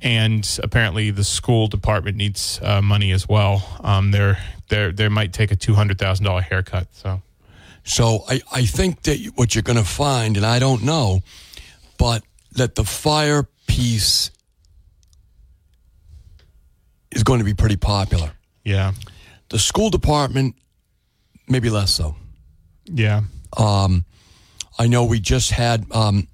[0.00, 3.66] and apparently the school department needs uh, money as well.
[3.80, 6.86] Um, they're they they might take a two hundred thousand dollar haircut.
[6.92, 7.20] So
[7.82, 11.22] So I, I think that what you're going to find, and I don't know,
[11.98, 14.30] but that the fire piece
[17.10, 18.30] is going to be pretty popular.
[18.64, 18.92] yeah,
[19.52, 20.54] The school department,
[21.46, 22.16] maybe less so.
[22.86, 23.20] yeah,
[23.58, 24.06] Um,
[24.78, 26.26] I know we just had um,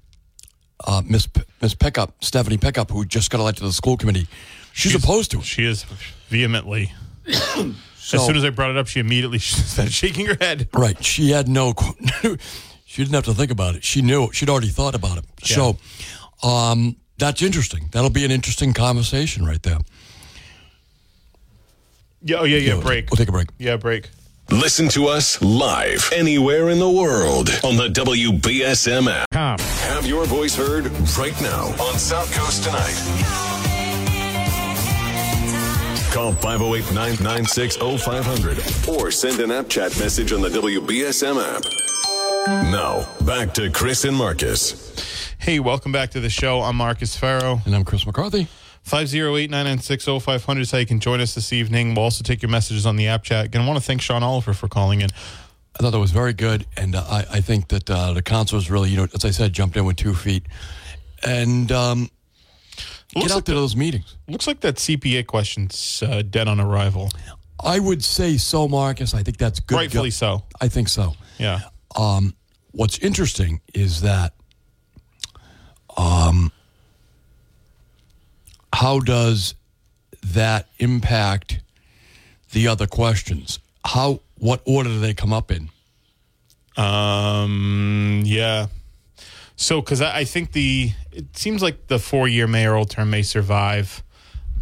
[0.87, 4.25] uh, Miss P- Miss Pickup, Stephanie Pickup, who just got elected to the school committee.
[4.71, 5.43] She's, opposed to it.
[5.43, 5.83] She is
[6.29, 6.93] vehemently.
[7.27, 7.73] So-
[8.17, 10.69] as soon as I brought it up, she immediately started shaking her head.
[10.73, 11.03] Right.
[11.03, 11.73] She had no.
[12.85, 13.83] she didn't have to think about it.
[13.83, 14.31] She knew.
[14.31, 15.25] She'd already thought about it.
[15.43, 15.77] So,
[16.41, 17.89] um, that's interesting.
[17.91, 19.79] That'll be an interesting conversation right there.
[22.21, 22.73] Yeah, oh yeah, yeah.
[22.73, 23.09] we'll- break.
[23.09, 23.47] We'll take a break.
[23.57, 24.09] Yeah, break.
[24.51, 29.59] Listen to us live anywhere in the world on the WBSM app.
[29.61, 30.85] Have your voice heard
[31.19, 32.95] right now on South Coast Tonight.
[36.11, 38.57] Call 508 996 0500
[38.89, 41.63] or send an app chat message on the WBSM app.
[42.71, 45.35] Now, back to Chris and Marcus.
[45.37, 46.61] Hey, welcome back to the show.
[46.61, 47.61] I'm Marcus Farrow.
[47.65, 48.47] And I'm Chris McCarthy.
[48.89, 51.93] 508 996 0500 is how you can join us this evening.
[51.93, 53.45] We'll also take your messages on the app chat.
[53.45, 55.09] Again, I want to thank Shawn Oliver for calling in.
[55.79, 58.71] I thought that was very good, and uh, I, I think that uh, the councilors
[58.71, 60.43] really, you know, as I said, jumped in with two feet,
[61.23, 62.09] and um,
[63.13, 64.17] get Looks out like, to those meetings.
[64.27, 67.09] looks like that CPA question's uh, dead on arrival.
[67.63, 69.13] I would say so, Marcus.
[69.13, 69.75] I think that's good.
[69.75, 70.45] Rightfully so.
[70.59, 71.13] I think so.
[71.37, 71.59] Yeah.
[71.95, 72.33] Um,
[72.71, 74.33] what's interesting is that,
[75.95, 76.51] um,
[78.73, 79.55] how does
[80.23, 81.59] that impact
[82.51, 83.59] the other questions?
[83.85, 85.69] How what order do they come up in?
[86.77, 88.21] Um.
[88.25, 88.67] Yeah.
[89.55, 94.03] So, because I, I think the it seems like the four-year mayoral term may survive.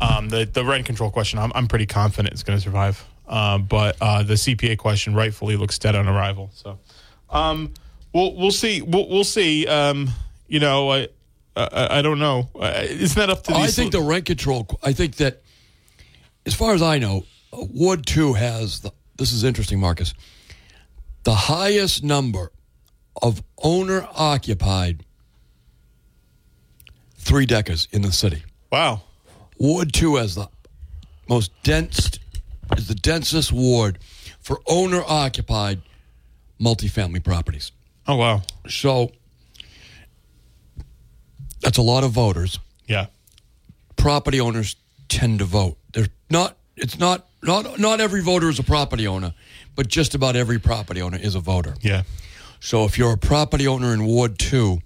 [0.02, 0.30] Um.
[0.30, 3.06] The the rent control question, I'm I'm pretty confident it's going to survive.
[3.28, 3.66] Um.
[3.66, 6.50] But uh, the CPA question rightfully looks dead on arrival.
[6.54, 6.80] So,
[7.30, 7.74] um,
[8.14, 8.82] we'll we'll see.
[8.82, 9.68] We'll we'll see.
[9.68, 10.10] Um.
[10.48, 11.10] You know, I
[11.58, 12.50] I, I don't know.
[12.62, 13.54] Isn't that up to?
[13.54, 14.68] I these- think the rent control.
[14.84, 15.42] I think that,
[16.46, 18.92] as far as I know, uh, Ward Two has the.
[19.18, 20.14] This is interesting, Marcus.
[21.24, 22.52] The highest number
[23.22, 25.04] of owner occupied
[27.16, 28.44] three deckers in the city.
[28.72, 29.02] Wow.
[29.58, 30.48] Ward Two has the
[31.28, 32.12] most dense,
[32.78, 34.00] is the densest ward
[34.40, 35.82] for owner occupied
[36.62, 37.72] multifamily properties.
[38.08, 38.44] Oh wow.
[38.70, 39.12] So
[41.62, 42.60] that's a lot of voters.
[42.88, 43.08] Yeah.
[43.96, 44.76] property owners
[45.10, 45.78] tend to vote.
[45.94, 46.56] They're not.
[46.76, 49.34] It's not not not every voter is a property owner,
[49.76, 51.74] but just about every property owner is a voter.
[51.82, 52.04] Yeah.
[52.60, 54.82] So if you're a property owner in Ward Two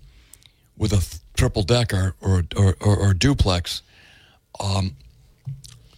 [0.78, 1.06] with a
[1.36, 3.82] triple decker or or, or, or duplex,
[4.60, 4.96] um,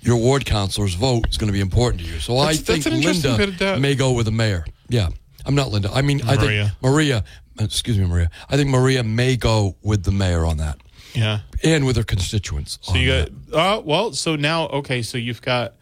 [0.02, 2.20] your ward councilor's vote is going to be important to you.
[2.20, 4.66] So I think that's bit of Linda may go with the mayor.
[4.90, 5.10] Yeah,
[5.46, 5.92] I'm not Linda.
[5.94, 7.24] I mean, I think Maria.
[7.60, 8.30] Excuse me, Maria.
[8.50, 10.80] I think Maria may go with the mayor on that,
[11.14, 11.42] Yeah.
[11.64, 12.80] and with her constituents.
[12.82, 15.76] So you got uh well, so now okay, so you've got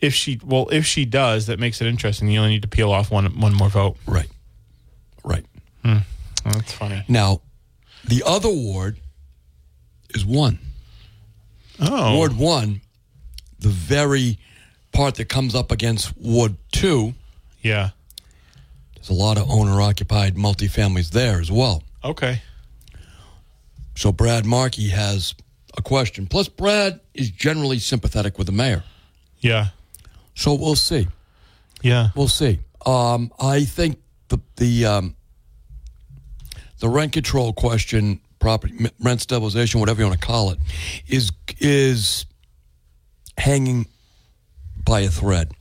[0.00, 2.28] if she well if she does, that makes it interesting.
[2.28, 3.96] You only need to peel off one one more vote.
[4.06, 4.28] right,
[5.24, 5.44] right.
[5.84, 6.02] Oh,
[6.44, 7.04] that's funny.
[7.08, 7.40] Now,
[8.04, 8.98] the other ward
[10.14, 10.58] is one.
[11.80, 12.80] Oh, Ward one,
[13.58, 14.38] the very
[14.92, 17.14] part that comes up against Ward two,
[17.62, 17.90] yeah.
[19.06, 21.82] There's a lot of owner occupied multifamilies there as well.
[22.02, 22.42] Okay.
[23.94, 25.34] So Brad Markey has
[25.76, 26.26] a question.
[26.26, 28.82] Plus, Brad is generally sympathetic with the mayor.
[29.40, 29.68] Yeah.
[30.34, 31.06] So we'll see.
[31.82, 32.08] Yeah.
[32.14, 32.58] We'll see.
[32.84, 35.16] Um, I think the the um,
[36.80, 40.58] the rent control question, property rent stabilization, whatever you want to call it,
[41.06, 42.26] is is
[43.38, 43.86] hanging
[44.84, 45.52] by a thread.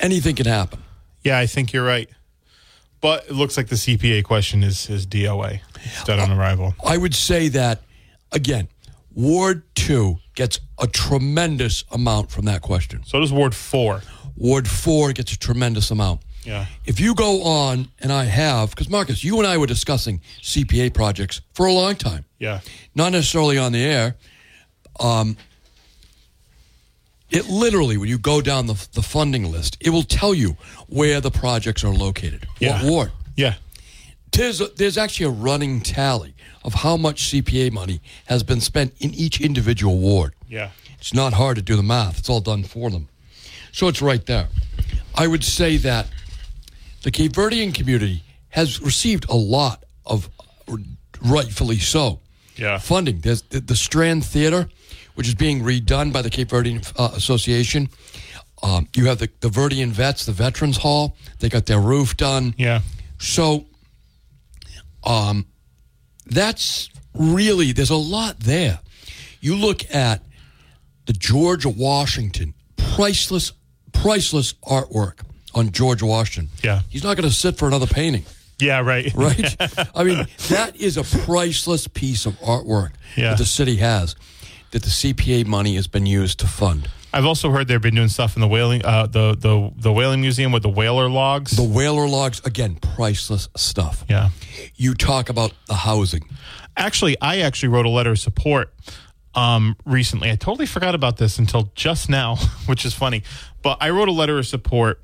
[0.00, 0.82] Anything can happen.
[1.22, 2.10] Yeah, I think you're right.
[3.02, 5.60] But it looks like the CPA question is is DOA.
[6.06, 6.74] Dead on arrival.
[6.86, 7.82] I would say that
[8.30, 8.68] again.
[9.14, 13.02] Ward two gets a tremendous amount from that question.
[13.04, 14.00] So does Ward four.
[14.36, 16.22] Ward four gets a tremendous amount.
[16.44, 16.66] Yeah.
[16.86, 20.94] If you go on, and I have, because Marcus, you and I were discussing CPA
[20.94, 22.24] projects for a long time.
[22.38, 22.60] Yeah.
[22.94, 24.16] not necessarily on the air.
[24.98, 25.36] Um,
[27.32, 30.56] it literally, when you go down the, the funding list, it will tell you
[30.88, 32.46] where the projects are located.
[32.60, 32.82] Yeah.
[32.82, 33.12] What ward?
[33.36, 33.54] Yeah.
[34.32, 38.94] There's, a, there's actually a running tally of how much CPA money has been spent
[39.00, 40.34] in each individual ward.
[40.48, 40.70] Yeah.
[40.98, 43.08] It's not hard to do the math, it's all done for them.
[43.72, 44.48] So it's right there.
[45.14, 46.06] I would say that
[47.02, 50.28] the Cape Verdean community has received a lot of,
[51.20, 52.20] rightfully so,
[52.56, 52.78] Yeah.
[52.78, 53.20] funding.
[53.20, 54.68] There's the, the Strand Theater,
[55.14, 57.88] which is being redone by the Cape Verdean uh, Association.
[58.62, 61.16] Um, you have the, the Verdean Vets, the Veterans Hall.
[61.40, 62.54] They got their roof done.
[62.56, 62.80] Yeah.
[63.18, 63.66] So,
[65.04, 65.46] um,
[66.26, 68.78] that's really there's a lot there.
[69.40, 70.22] You look at
[71.06, 73.52] the George Washington priceless,
[73.92, 75.20] priceless artwork
[75.54, 76.50] on George Washington.
[76.62, 76.82] Yeah.
[76.88, 78.24] he's not going to sit for another painting,
[78.60, 79.12] Yeah, right.
[79.16, 79.56] right?
[79.96, 83.30] I mean, that is a priceless piece of artwork Yeah.
[83.30, 84.14] that the city has
[84.72, 86.90] that the CPA money has been used to fund.
[87.14, 90.22] I've also heard they've been doing stuff in the whaling uh the the the whaling
[90.22, 91.52] museum with the whaler logs.
[91.56, 94.04] The whaler logs, again, priceless stuff.
[94.08, 94.30] yeah.
[94.76, 96.22] You talk about the housing.
[96.76, 98.72] Actually, I actually wrote a letter of support
[99.34, 100.30] um, recently.
[100.30, 103.22] I totally forgot about this until just now, which is funny.
[103.62, 105.00] But I wrote a letter of support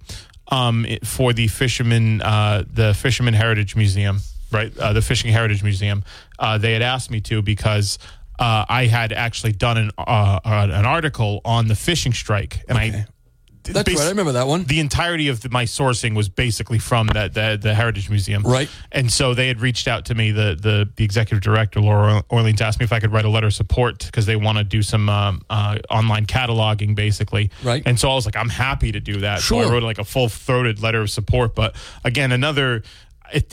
[0.48, 4.76] um, for the fisherman, uh, the Fisherman Heritage Museum, right?
[4.78, 6.04] Uh, the Fishing Heritage Museum.
[6.38, 7.98] Uh, they had asked me to because
[8.38, 12.78] uh, I had actually done an uh, uh, an article on the fishing strike, and
[12.78, 13.06] I.
[13.64, 14.06] That's bas- right.
[14.06, 14.64] I remember that one.
[14.64, 18.66] the entirety of the, my sourcing was basically from the, the the Heritage Museum, Right.
[18.92, 20.30] And so they had reached out to me.
[20.30, 23.48] The the, the executive director, Laura Orleans, asked me if I could write a letter
[23.48, 27.50] of support because they want to do some um, uh, online cataloging, basically.
[27.62, 27.82] Right.
[27.84, 29.40] And so I was like, I'm happy to do that.
[29.40, 29.66] So Sure.
[29.66, 31.54] I wrote like a full throated letter of support.
[31.54, 32.84] But again, another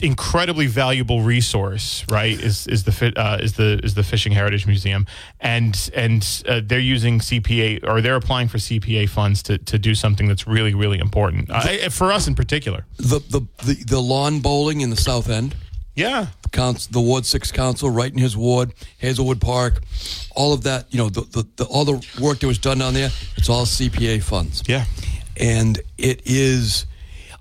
[0.00, 2.38] incredibly valuable resource, right?
[2.40, 5.06] Is is the uh, is the is the Fishing Heritage Museum,
[5.40, 9.94] and and uh, they're using CPA or they're applying for CPA funds to to do
[9.94, 12.86] something that's really really important uh, for us in particular.
[12.96, 15.54] the, the, the, the lawn bowling in the South End.
[15.94, 16.26] Yeah.
[16.42, 19.82] the, council, the Ward Six Council, right in his ward, Hazelwood Park,
[20.34, 20.92] all of that.
[20.92, 23.08] You know, the, the, the all the work that was done down there.
[23.36, 24.62] It's all CPA funds.
[24.66, 24.84] Yeah.
[25.38, 26.86] and it is.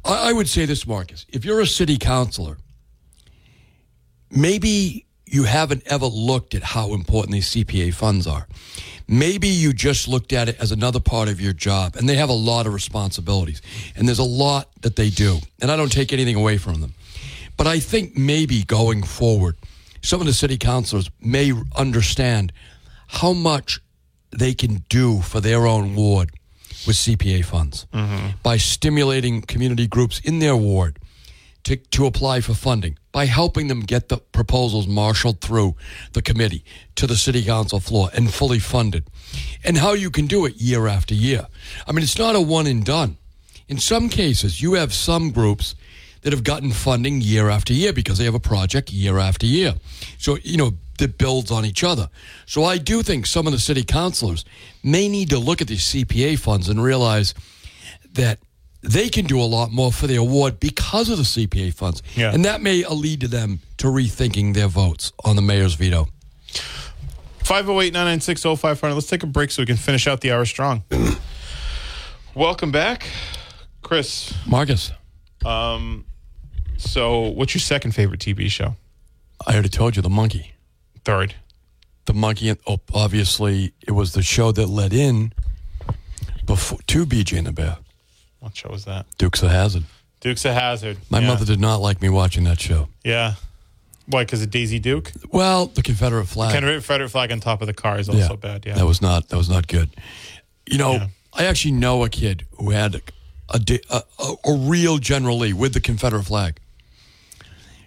[0.06, 1.26] I, I would say this, Marcus.
[1.30, 2.58] If you're a city councilor,
[4.30, 8.48] maybe you haven't ever looked at how important these CPA funds are.
[9.08, 12.30] Maybe you just looked at it as another part of your job, and they have
[12.30, 13.62] a lot of responsibilities,
[13.96, 16.94] and there's a lot that they do, and I don't take anything away from them.
[17.58, 19.58] But I think maybe going forward,
[20.02, 22.52] some of the city councilors may understand
[23.08, 23.80] how much
[24.32, 26.32] they can do for their own ward
[26.86, 27.86] with CPA funds
[28.44, 31.00] by stimulating community groups in their ward
[31.64, 35.76] to, to apply for funding, by helping them get the proposals marshaled through
[36.14, 36.64] the committee
[36.96, 39.04] to the city council floor and fully funded,
[39.64, 41.48] and how you can do it year after year.
[41.88, 43.18] I mean, it's not a one and done.
[43.68, 45.74] In some cases, you have some groups
[46.22, 49.74] that have gotten funding year after year because they have a project year after year.
[50.18, 52.10] So, you know, that builds on each other.
[52.46, 54.46] So I do think some of the city councilors
[54.84, 57.34] may need to look at these CPA funds and realize
[58.14, 58.40] that
[58.82, 62.02] they can do a lot more for the award because of the CPA funds.
[62.16, 62.34] Yeah.
[62.34, 66.08] And that may lead to them to rethinking their votes on the mayor's veto.
[67.40, 68.94] 508 996 0500.
[68.96, 70.84] Let's take a break so we can finish out the hour strong.
[72.36, 73.08] Welcome back,
[73.82, 74.34] Chris.
[74.48, 74.92] Marcus,
[75.46, 76.06] Um,
[76.78, 78.76] so, what's your second favorite TV show?
[79.46, 80.55] I already told you the monkey.
[81.06, 81.36] Third.
[82.06, 85.34] The monkey, oh, obviously, it was the show that led in
[86.46, 87.78] before to BJ and the Bear,
[88.40, 89.06] What show was that?
[89.18, 89.86] Dukes of Hazzard.
[90.20, 90.98] Dukes of Hazzard.
[91.10, 91.28] My Yeah.
[91.28, 92.90] mother did not like me watching that show.
[93.04, 93.36] Yeah.
[94.08, 94.24] Why?
[94.24, 95.12] Because of Daisy Duke.
[95.32, 96.54] Well, the Confederate flag.
[96.60, 98.64] Confederate flag on top of the car is also bad.
[98.66, 98.76] Yeah.
[98.76, 99.90] That was not that was not good.
[100.68, 101.08] You know, Yeah.
[101.34, 103.02] I actually know a kid who had a,
[103.50, 103.60] a,
[104.20, 106.60] a, a real General Lee with the Confederate flag.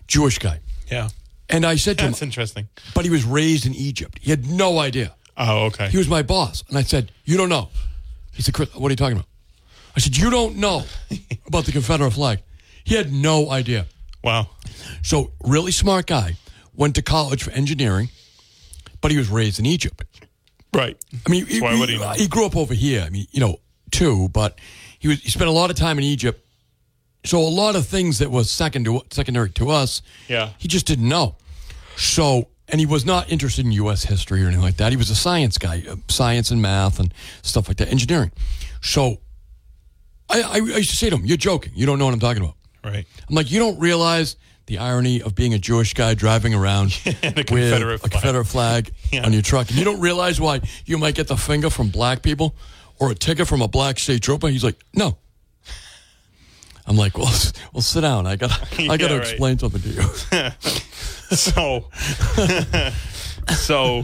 [0.09, 0.59] Jewish guy.
[0.91, 1.09] yeah.
[1.51, 2.69] And I said to him, That's interesting.
[2.95, 4.19] but he was raised in Egypt.
[4.21, 5.15] He had no idea.
[5.37, 5.89] Oh, okay.
[5.89, 6.63] He was my boss.
[6.69, 7.71] And I said, You don't know.
[8.33, 9.29] He said, Chris, what are you talking about?
[9.97, 10.85] I said, You don't know
[11.47, 12.41] about the Confederate flag.
[12.85, 13.87] He had no idea.
[14.23, 14.51] wow.
[15.03, 16.37] So, really smart guy.
[16.75, 18.09] Went to college for engineering,
[19.01, 20.05] but he was raised in Egypt.
[20.73, 20.97] Right.
[21.27, 23.03] I mean, he, why would he he, he grew up over here.
[23.03, 23.59] I mean, you know,
[23.91, 24.59] too, but
[24.99, 26.45] he was he spent a lot of time in Egypt.
[27.29, 30.49] So a lot of things that was second to secondary to us, Yeah.
[30.59, 31.37] he just didn't know.
[31.97, 34.05] So, and he was not interested in U.S.
[34.05, 34.93] history or anything like that.
[34.93, 37.13] He was a science guy, uh, science and math and
[37.43, 38.31] stuff like that, engineering.
[38.81, 39.19] So,
[40.31, 41.73] I, I, I used to say to him, "You're joking.
[41.75, 43.05] You don't know what I'm talking about." Right.
[43.29, 47.47] I'm like, you don't realize the irony of being a Jewish guy driving around with
[47.47, 48.11] Confederate a flag.
[48.13, 49.27] Confederate flag Yeah.
[49.27, 52.23] on your truck, and you don't realize why you might get the finger from black
[52.23, 52.55] people
[52.99, 54.49] or a ticket from a black state trooper.
[54.49, 55.19] He's like, no.
[56.89, 57.31] I'm like, well,
[57.73, 58.27] well, sit down.
[58.27, 59.29] I got, I got Yeah, to right.
[59.29, 60.51] explain something to you.
[61.31, 61.85] So,
[63.55, 63.99] so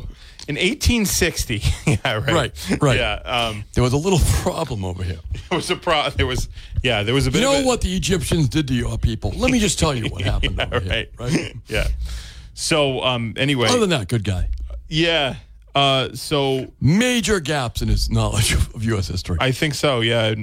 [0.47, 2.99] in 1860, yeah, right, Right, right.
[2.99, 3.15] yeah.
[3.25, 5.21] Um, there was a little problem over here.
[5.49, 6.11] there was a pro.
[6.11, 6.49] There was,
[6.83, 7.39] yeah, there was a bit.
[7.41, 9.31] You know a- what the Egyptians did to your people?
[9.37, 10.91] Let me just tell you what happened Yeah, over here.
[11.19, 11.57] right, Right.
[11.67, 11.89] yeah.
[12.53, 14.49] So, um, anyway, Other than that, good guy.
[14.89, 15.37] yeah.
[15.75, 19.09] Uh, so Major gaps in his knowledge of, of U.S.
[19.09, 19.39] history.
[19.41, 20.35] I think so, yeah.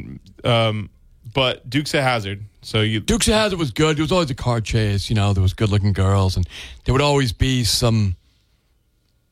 [0.43, 0.89] Um,
[1.33, 2.43] but Dukes of Hazzard.
[2.61, 3.97] So you, Dukes of Hazzard was good.
[3.97, 5.09] There was always a car chase.
[5.09, 6.47] You know, there was good-looking girls, and
[6.85, 8.15] there would always be some,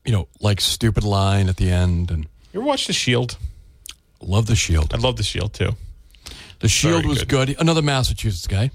[0.06, 2.12] you know, like stupid line at the end.
[2.12, 2.24] And
[2.54, 3.38] you ever watch The Shield?
[4.22, 4.94] love the Shield.
[4.94, 5.72] I love The Shield too.
[6.60, 7.48] The Shield Very was good.
[7.48, 7.62] good.
[7.62, 8.72] Another Massachusetts guy.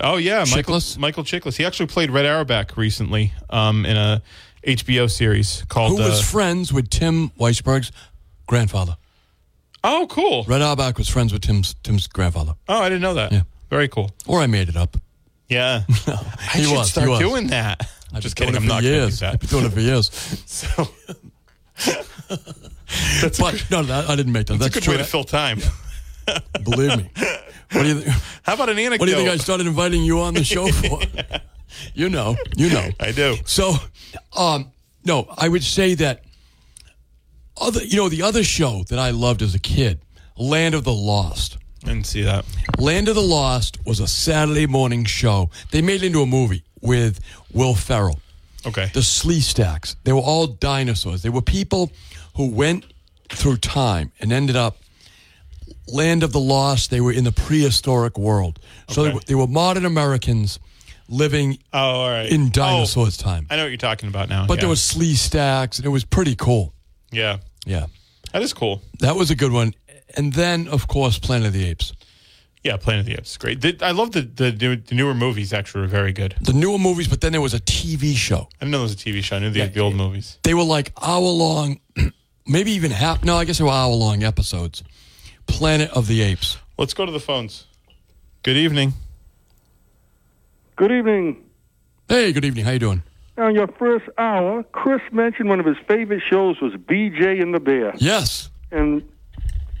[0.00, 0.96] Oh yeah, Michael, Chiklis?
[0.98, 1.56] Michael Chiklis.
[1.56, 4.22] He actually played Red Auerbach recently um, in a
[4.66, 5.98] HBO series called.
[5.98, 7.92] Who was uh, friends with Tim Weisberg's
[8.46, 8.96] grandfather.
[9.84, 10.44] Oh, cool.
[10.44, 12.54] Red Auerbach was friends with Tim's Tim's grandfather.
[12.68, 13.32] Oh, I didn't know that.
[13.32, 13.42] Yeah.
[13.70, 14.10] Very cool.
[14.26, 14.96] Or I made it up.
[15.48, 15.82] Yeah.
[16.06, 16.22] I
[16.54, 17.88] He should was, he start doing that.
[18.12, 18.56] I've Just kidding.
[18.56, 19.22] I'm not going to do years.
[19.22, 19.40] I've that.
[19.40, 20.10] been doing it for years.
[20.46, 20.88] So
[23.38, 24.54] but no, that, I didn't make that.
[24.54, 24.94] a That's good true.
[24.94, 25.60] way to fill time.
[26.64, 27.10] Believe me.
[27.72, 28.16] What do you think?
[28.42, 29.00] How about an anecdote?
[29.00, 31.00] What do you think I started inviting you on the show for?
[31.94, 32.88] you know, you know.
[32.98, 33.36] I do.
[33.44, 33.74] So,
[34.36, 34.72] um,
[35.04, 36.24] no, I would say that
[37.60, 40.00] other, you know, the other show that I loved as a kid,
[40.36, 41.58] Land of the Lost.
[41.84, 42.44] I didn't see that.
[42.78, 45.50] Land of the Lost was a Saturday morning show.
[45.70, 47.20] They made it into a movie with
[47.52, 48.20] Will Ferrell.
[48.66, 48.90] Okay.
[48.92, 49.96] The Sleestaks.
[50.04, 51.22] They were all dinosaurs.
[51.22, 51.92] They were people
[52.36, 52.84] who went
[53.28, 54.78] through time and ended up
[55.86, 56.90] Land of the Lost.
[56.90, 58.58] They were in the prehistoric world.
[58.88, 60.58] So they, were, they were modern Americans
[61.08, 62.30] living oh, all right.
[62.30, 63.46] in Oh, dinosaurs' time.
[63.50, 64.46] I know what you're talking about now.
[64.46, 64.62] But yeah.
[64.62, 66.74] there was Sleestaks, and it was pretty cool.
[67.10, 67.38] Yeah.
[67.68, 67.86] Yeah.
[68.32, 68.82] That is cool.
[69.00, 69.74] That was a good one.
[70.16, 71.92] And then, of course, Planet of the Apes.
[72.64, 73.60] Yeah, Planet of the Apes, great.
[73.60, 75.52] The, I love the, the new- the newer movies.
[75.52, 76.34] Actually, were very good.
[76.40, 78.48] The newer movies, but then there was a TV show.
[78.60, 79.36] I didn't know there was a TV show.
[79.36, 80.38] I knew the, the old movies.
[80.42, 81.80] They were like hour long,
[82.46, 83.22] maybe even half.
[83.22, 84.82] No, I guess they were hour long episodes.
[85.46, 86.58] Planet of the Apes.
[86.78, 87.66] Let's go to the phones.
[88.42, 88.94] Good evening.
[90.76, 91.44] Good evening.
[92.08, 92.64] Hey, good evening.
[92.64, 93.02] How you doing?
[93.38, 97.60] On your first hour, Chris mentioned one of his favorite shows was BJ and the
[97.60, 97.92] Bear.
[97.98, 98.50] Yes.
[98.72, 99.02] And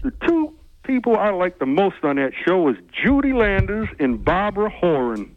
[0.02, 0.54] the two
[0.84, 5.34] people I liked the most on that show was Judy Landers and Barbara Horan.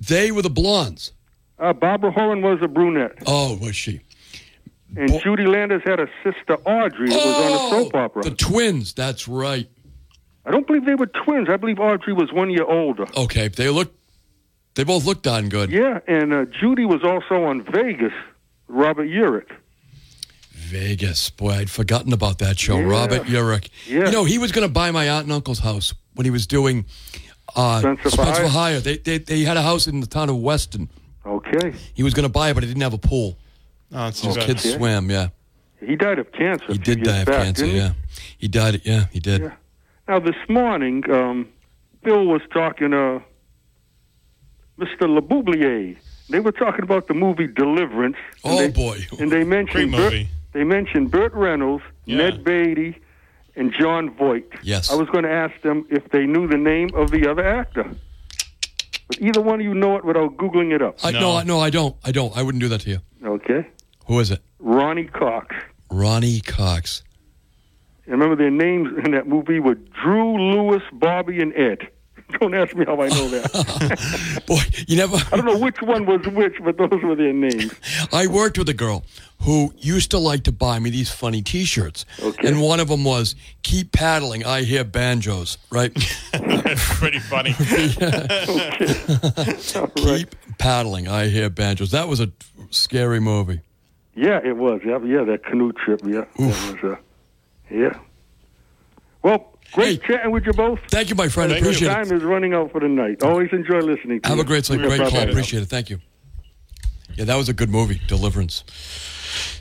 [0.00, 1.12] They were the blondes.
[1.58, 4.00] Uh, Barbara Horan was a brunette, Oh, was she?
[4.96, 8.22] and Bo- Judy Landers had a sister Audrey that was on a soap opera.
[8.26, 8.92] Oh, The twins.
[8.92, 9.68] That's right.
[10.44, 11.48] I don't believe they were twins.
[11.48, 13.06] I believe Audrey was one year older.
[13.16, 13.94] Okay, they look.
[14.74, 15.70] They both look darn good.
[15.70, 18.12] Yeah, and uh, Judy was also on Vegas.
[18.68, 19.50] Robert Urich.
[20.50, 21.30] Vegas.
[21.30, 22.78] Boy, I'd forgotten about that show.
[22.78, 22.86] Yeah.
[22.86, 23.68] Robert Urich.
[23.86, 24.06] Yeah.
[24.06, 26.46] You know, he was going to buy my aunt and uncle's house when he was
[26.46, 26.86] doing
[27.54, 28.48] uh, Spencer for Spencer Hire?
[28.48, 28.80] Hire.
[28.80, 30.88] They, they, they had a house in the town of Weston.
[31.26, 33.36] Okay, He was going to buy it, but he didn't have a pool.
[33.92, 34.76] Oh, it's too His kids Okay.
[34.76, 35.28] swam, yeah.
[35.80, 36.66] he died of cancer.
[36.68, 37.80] He did die of back, cancer, didn't he?
[37.80, 37.92] yeah.
[38.36, 39.42] He died, yeah, he did.
[39.42, 39.52] Yeah.
[40.08, 41.48] Now this morning, um,
[42.02, 43.20] Bill was talking uh,
[44.78, 45.02] Mr.
[45.08, 45.96] Laboublier.
[46.30, 48.16] They were talking about the movie Deliverance.
[48.44, 48.98] and Oh, they- boy.
[49.20, 50.22] And they mentioned Great movie.
[50.24, 52.16] Burt, they mentioned Burt Reynolds, Yeah.
[52.18, 52.96] Ned Beatty,
[53.56, 54.46] and Jon Voight.
[54.62, 54.90] Yes.
[54.90, 57.88] I was going to ask them if they knew the name of the other actor.
[59.06, 60.96] But either one of you know it without googling it up.
[61.04, 61.20] I, No.
[61.20, 61.94] no, I, no, I don't.
[62.04, 62.36] I don't.
[62.36, 62.98] I wouldn't do that to you.
[63.24, 63.66] Okay.
[64.06, 64.40] Who is it?
[64.58, 65.54] Ronny Cox.
[65.90, 67.04] Ronny Cox.
[68.06, 71.88] And remember their names in that movie were Drew, Lewis, Bobby, and Ed.
[72.40, 74.42] Don't ask me how I know that.
[74.46, 74.58] Boy,
[74.88, 75.16] you never.
[75.30, 77.72] I don't know which one was which, but those were their names.
[78.12, 79.04] I worked with a girl
[79.42, 82.48] who used to like to buy me these funny T-shirts, Okay.
[82.48, 85.92] and one of them was "Keep paddling, I hear banjos." Right?
[86.32, 87.54] That's pretty funny.
[89.76, 90.26] All right.
[90.26, 91.90] Keep paddling, I hear banjos.
[91.90, 92.30] That was a
[92.70, 93.60] scary movie.
[94.14, 94.80] Yeah, it was.
[94.84, 96.00] Yeah, yeah, that canoe trip.
[96.04, 96.92] Yeah, that was.
[96.92, 96.96] Uh,
[97.70, 97.98] yeah.
[99.22, 100.14] Well, great Hey.
[100.14, 100.78] chatting with you both.
[100.88, 101.50] Thank you, my friend.
[101.50, 101.68] Thank you.
[101.70, 103.22] Appreciate Time is running out for the night.
[103.22, 104.20] Always enjoy listening.
[104.22, 104.42] to Have you.
[104.44, 104.80] a great sleep.
[104.80, 105.06] Great call.
[105.08, 105.30] appreciate it.
[105.32, 105.68] Appreciate it.
[105.68, 106.00] Thank you.
[107.16, 108.64] Yeah, that was a good movie, Deliverance.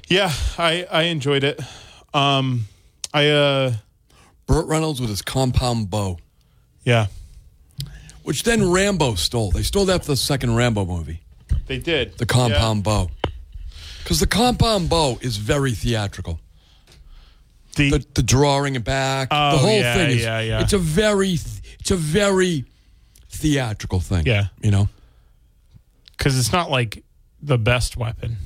[0.07, 1.59] yeah, I I enjoyed it.
[2.14, 2.66] Um,
[3.14, 3.74] I uh,
[4.47, 6.18] Burt Reynolds with his compound bow,
[6.84, 7.07] yeah,
[8.24, 9.51] which then Rambo stole.
[9.51, 11.22] They stole that for the second Rambo movie,
[11.68, 13.09] they did the compound bow.
[14.03, 16.39] Because the compound bow is very theatrical.
[17.76, 19.30] The, the, the drawing it back.
[19.32, 20.61] Oh, the whole yeah, thing is yeah, yeah.
[20.61, 21.34] it's a very
[21.80, 22.65] it's a very
[23.30, 24.26] theatrical thing.
[24.26, 24.45] Yeah.
[24.61, 24.89] You know?
[26.24, 27.03] because it's not like
[27.41, 28.38] the best weapon.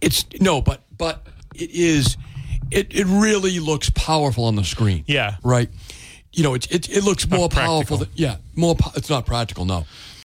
[0.00, 2.16] It's no, but but it is
[2.70, 5.04] it it really looks powerful on the screen.
[5.06, 5.36] Yeah.
[5.42, 5.68] Right.
[6.32, 9.66] You know, it it, it looks more powerful than yeah, more po- it's not practical,
[9.66, 9.84] no.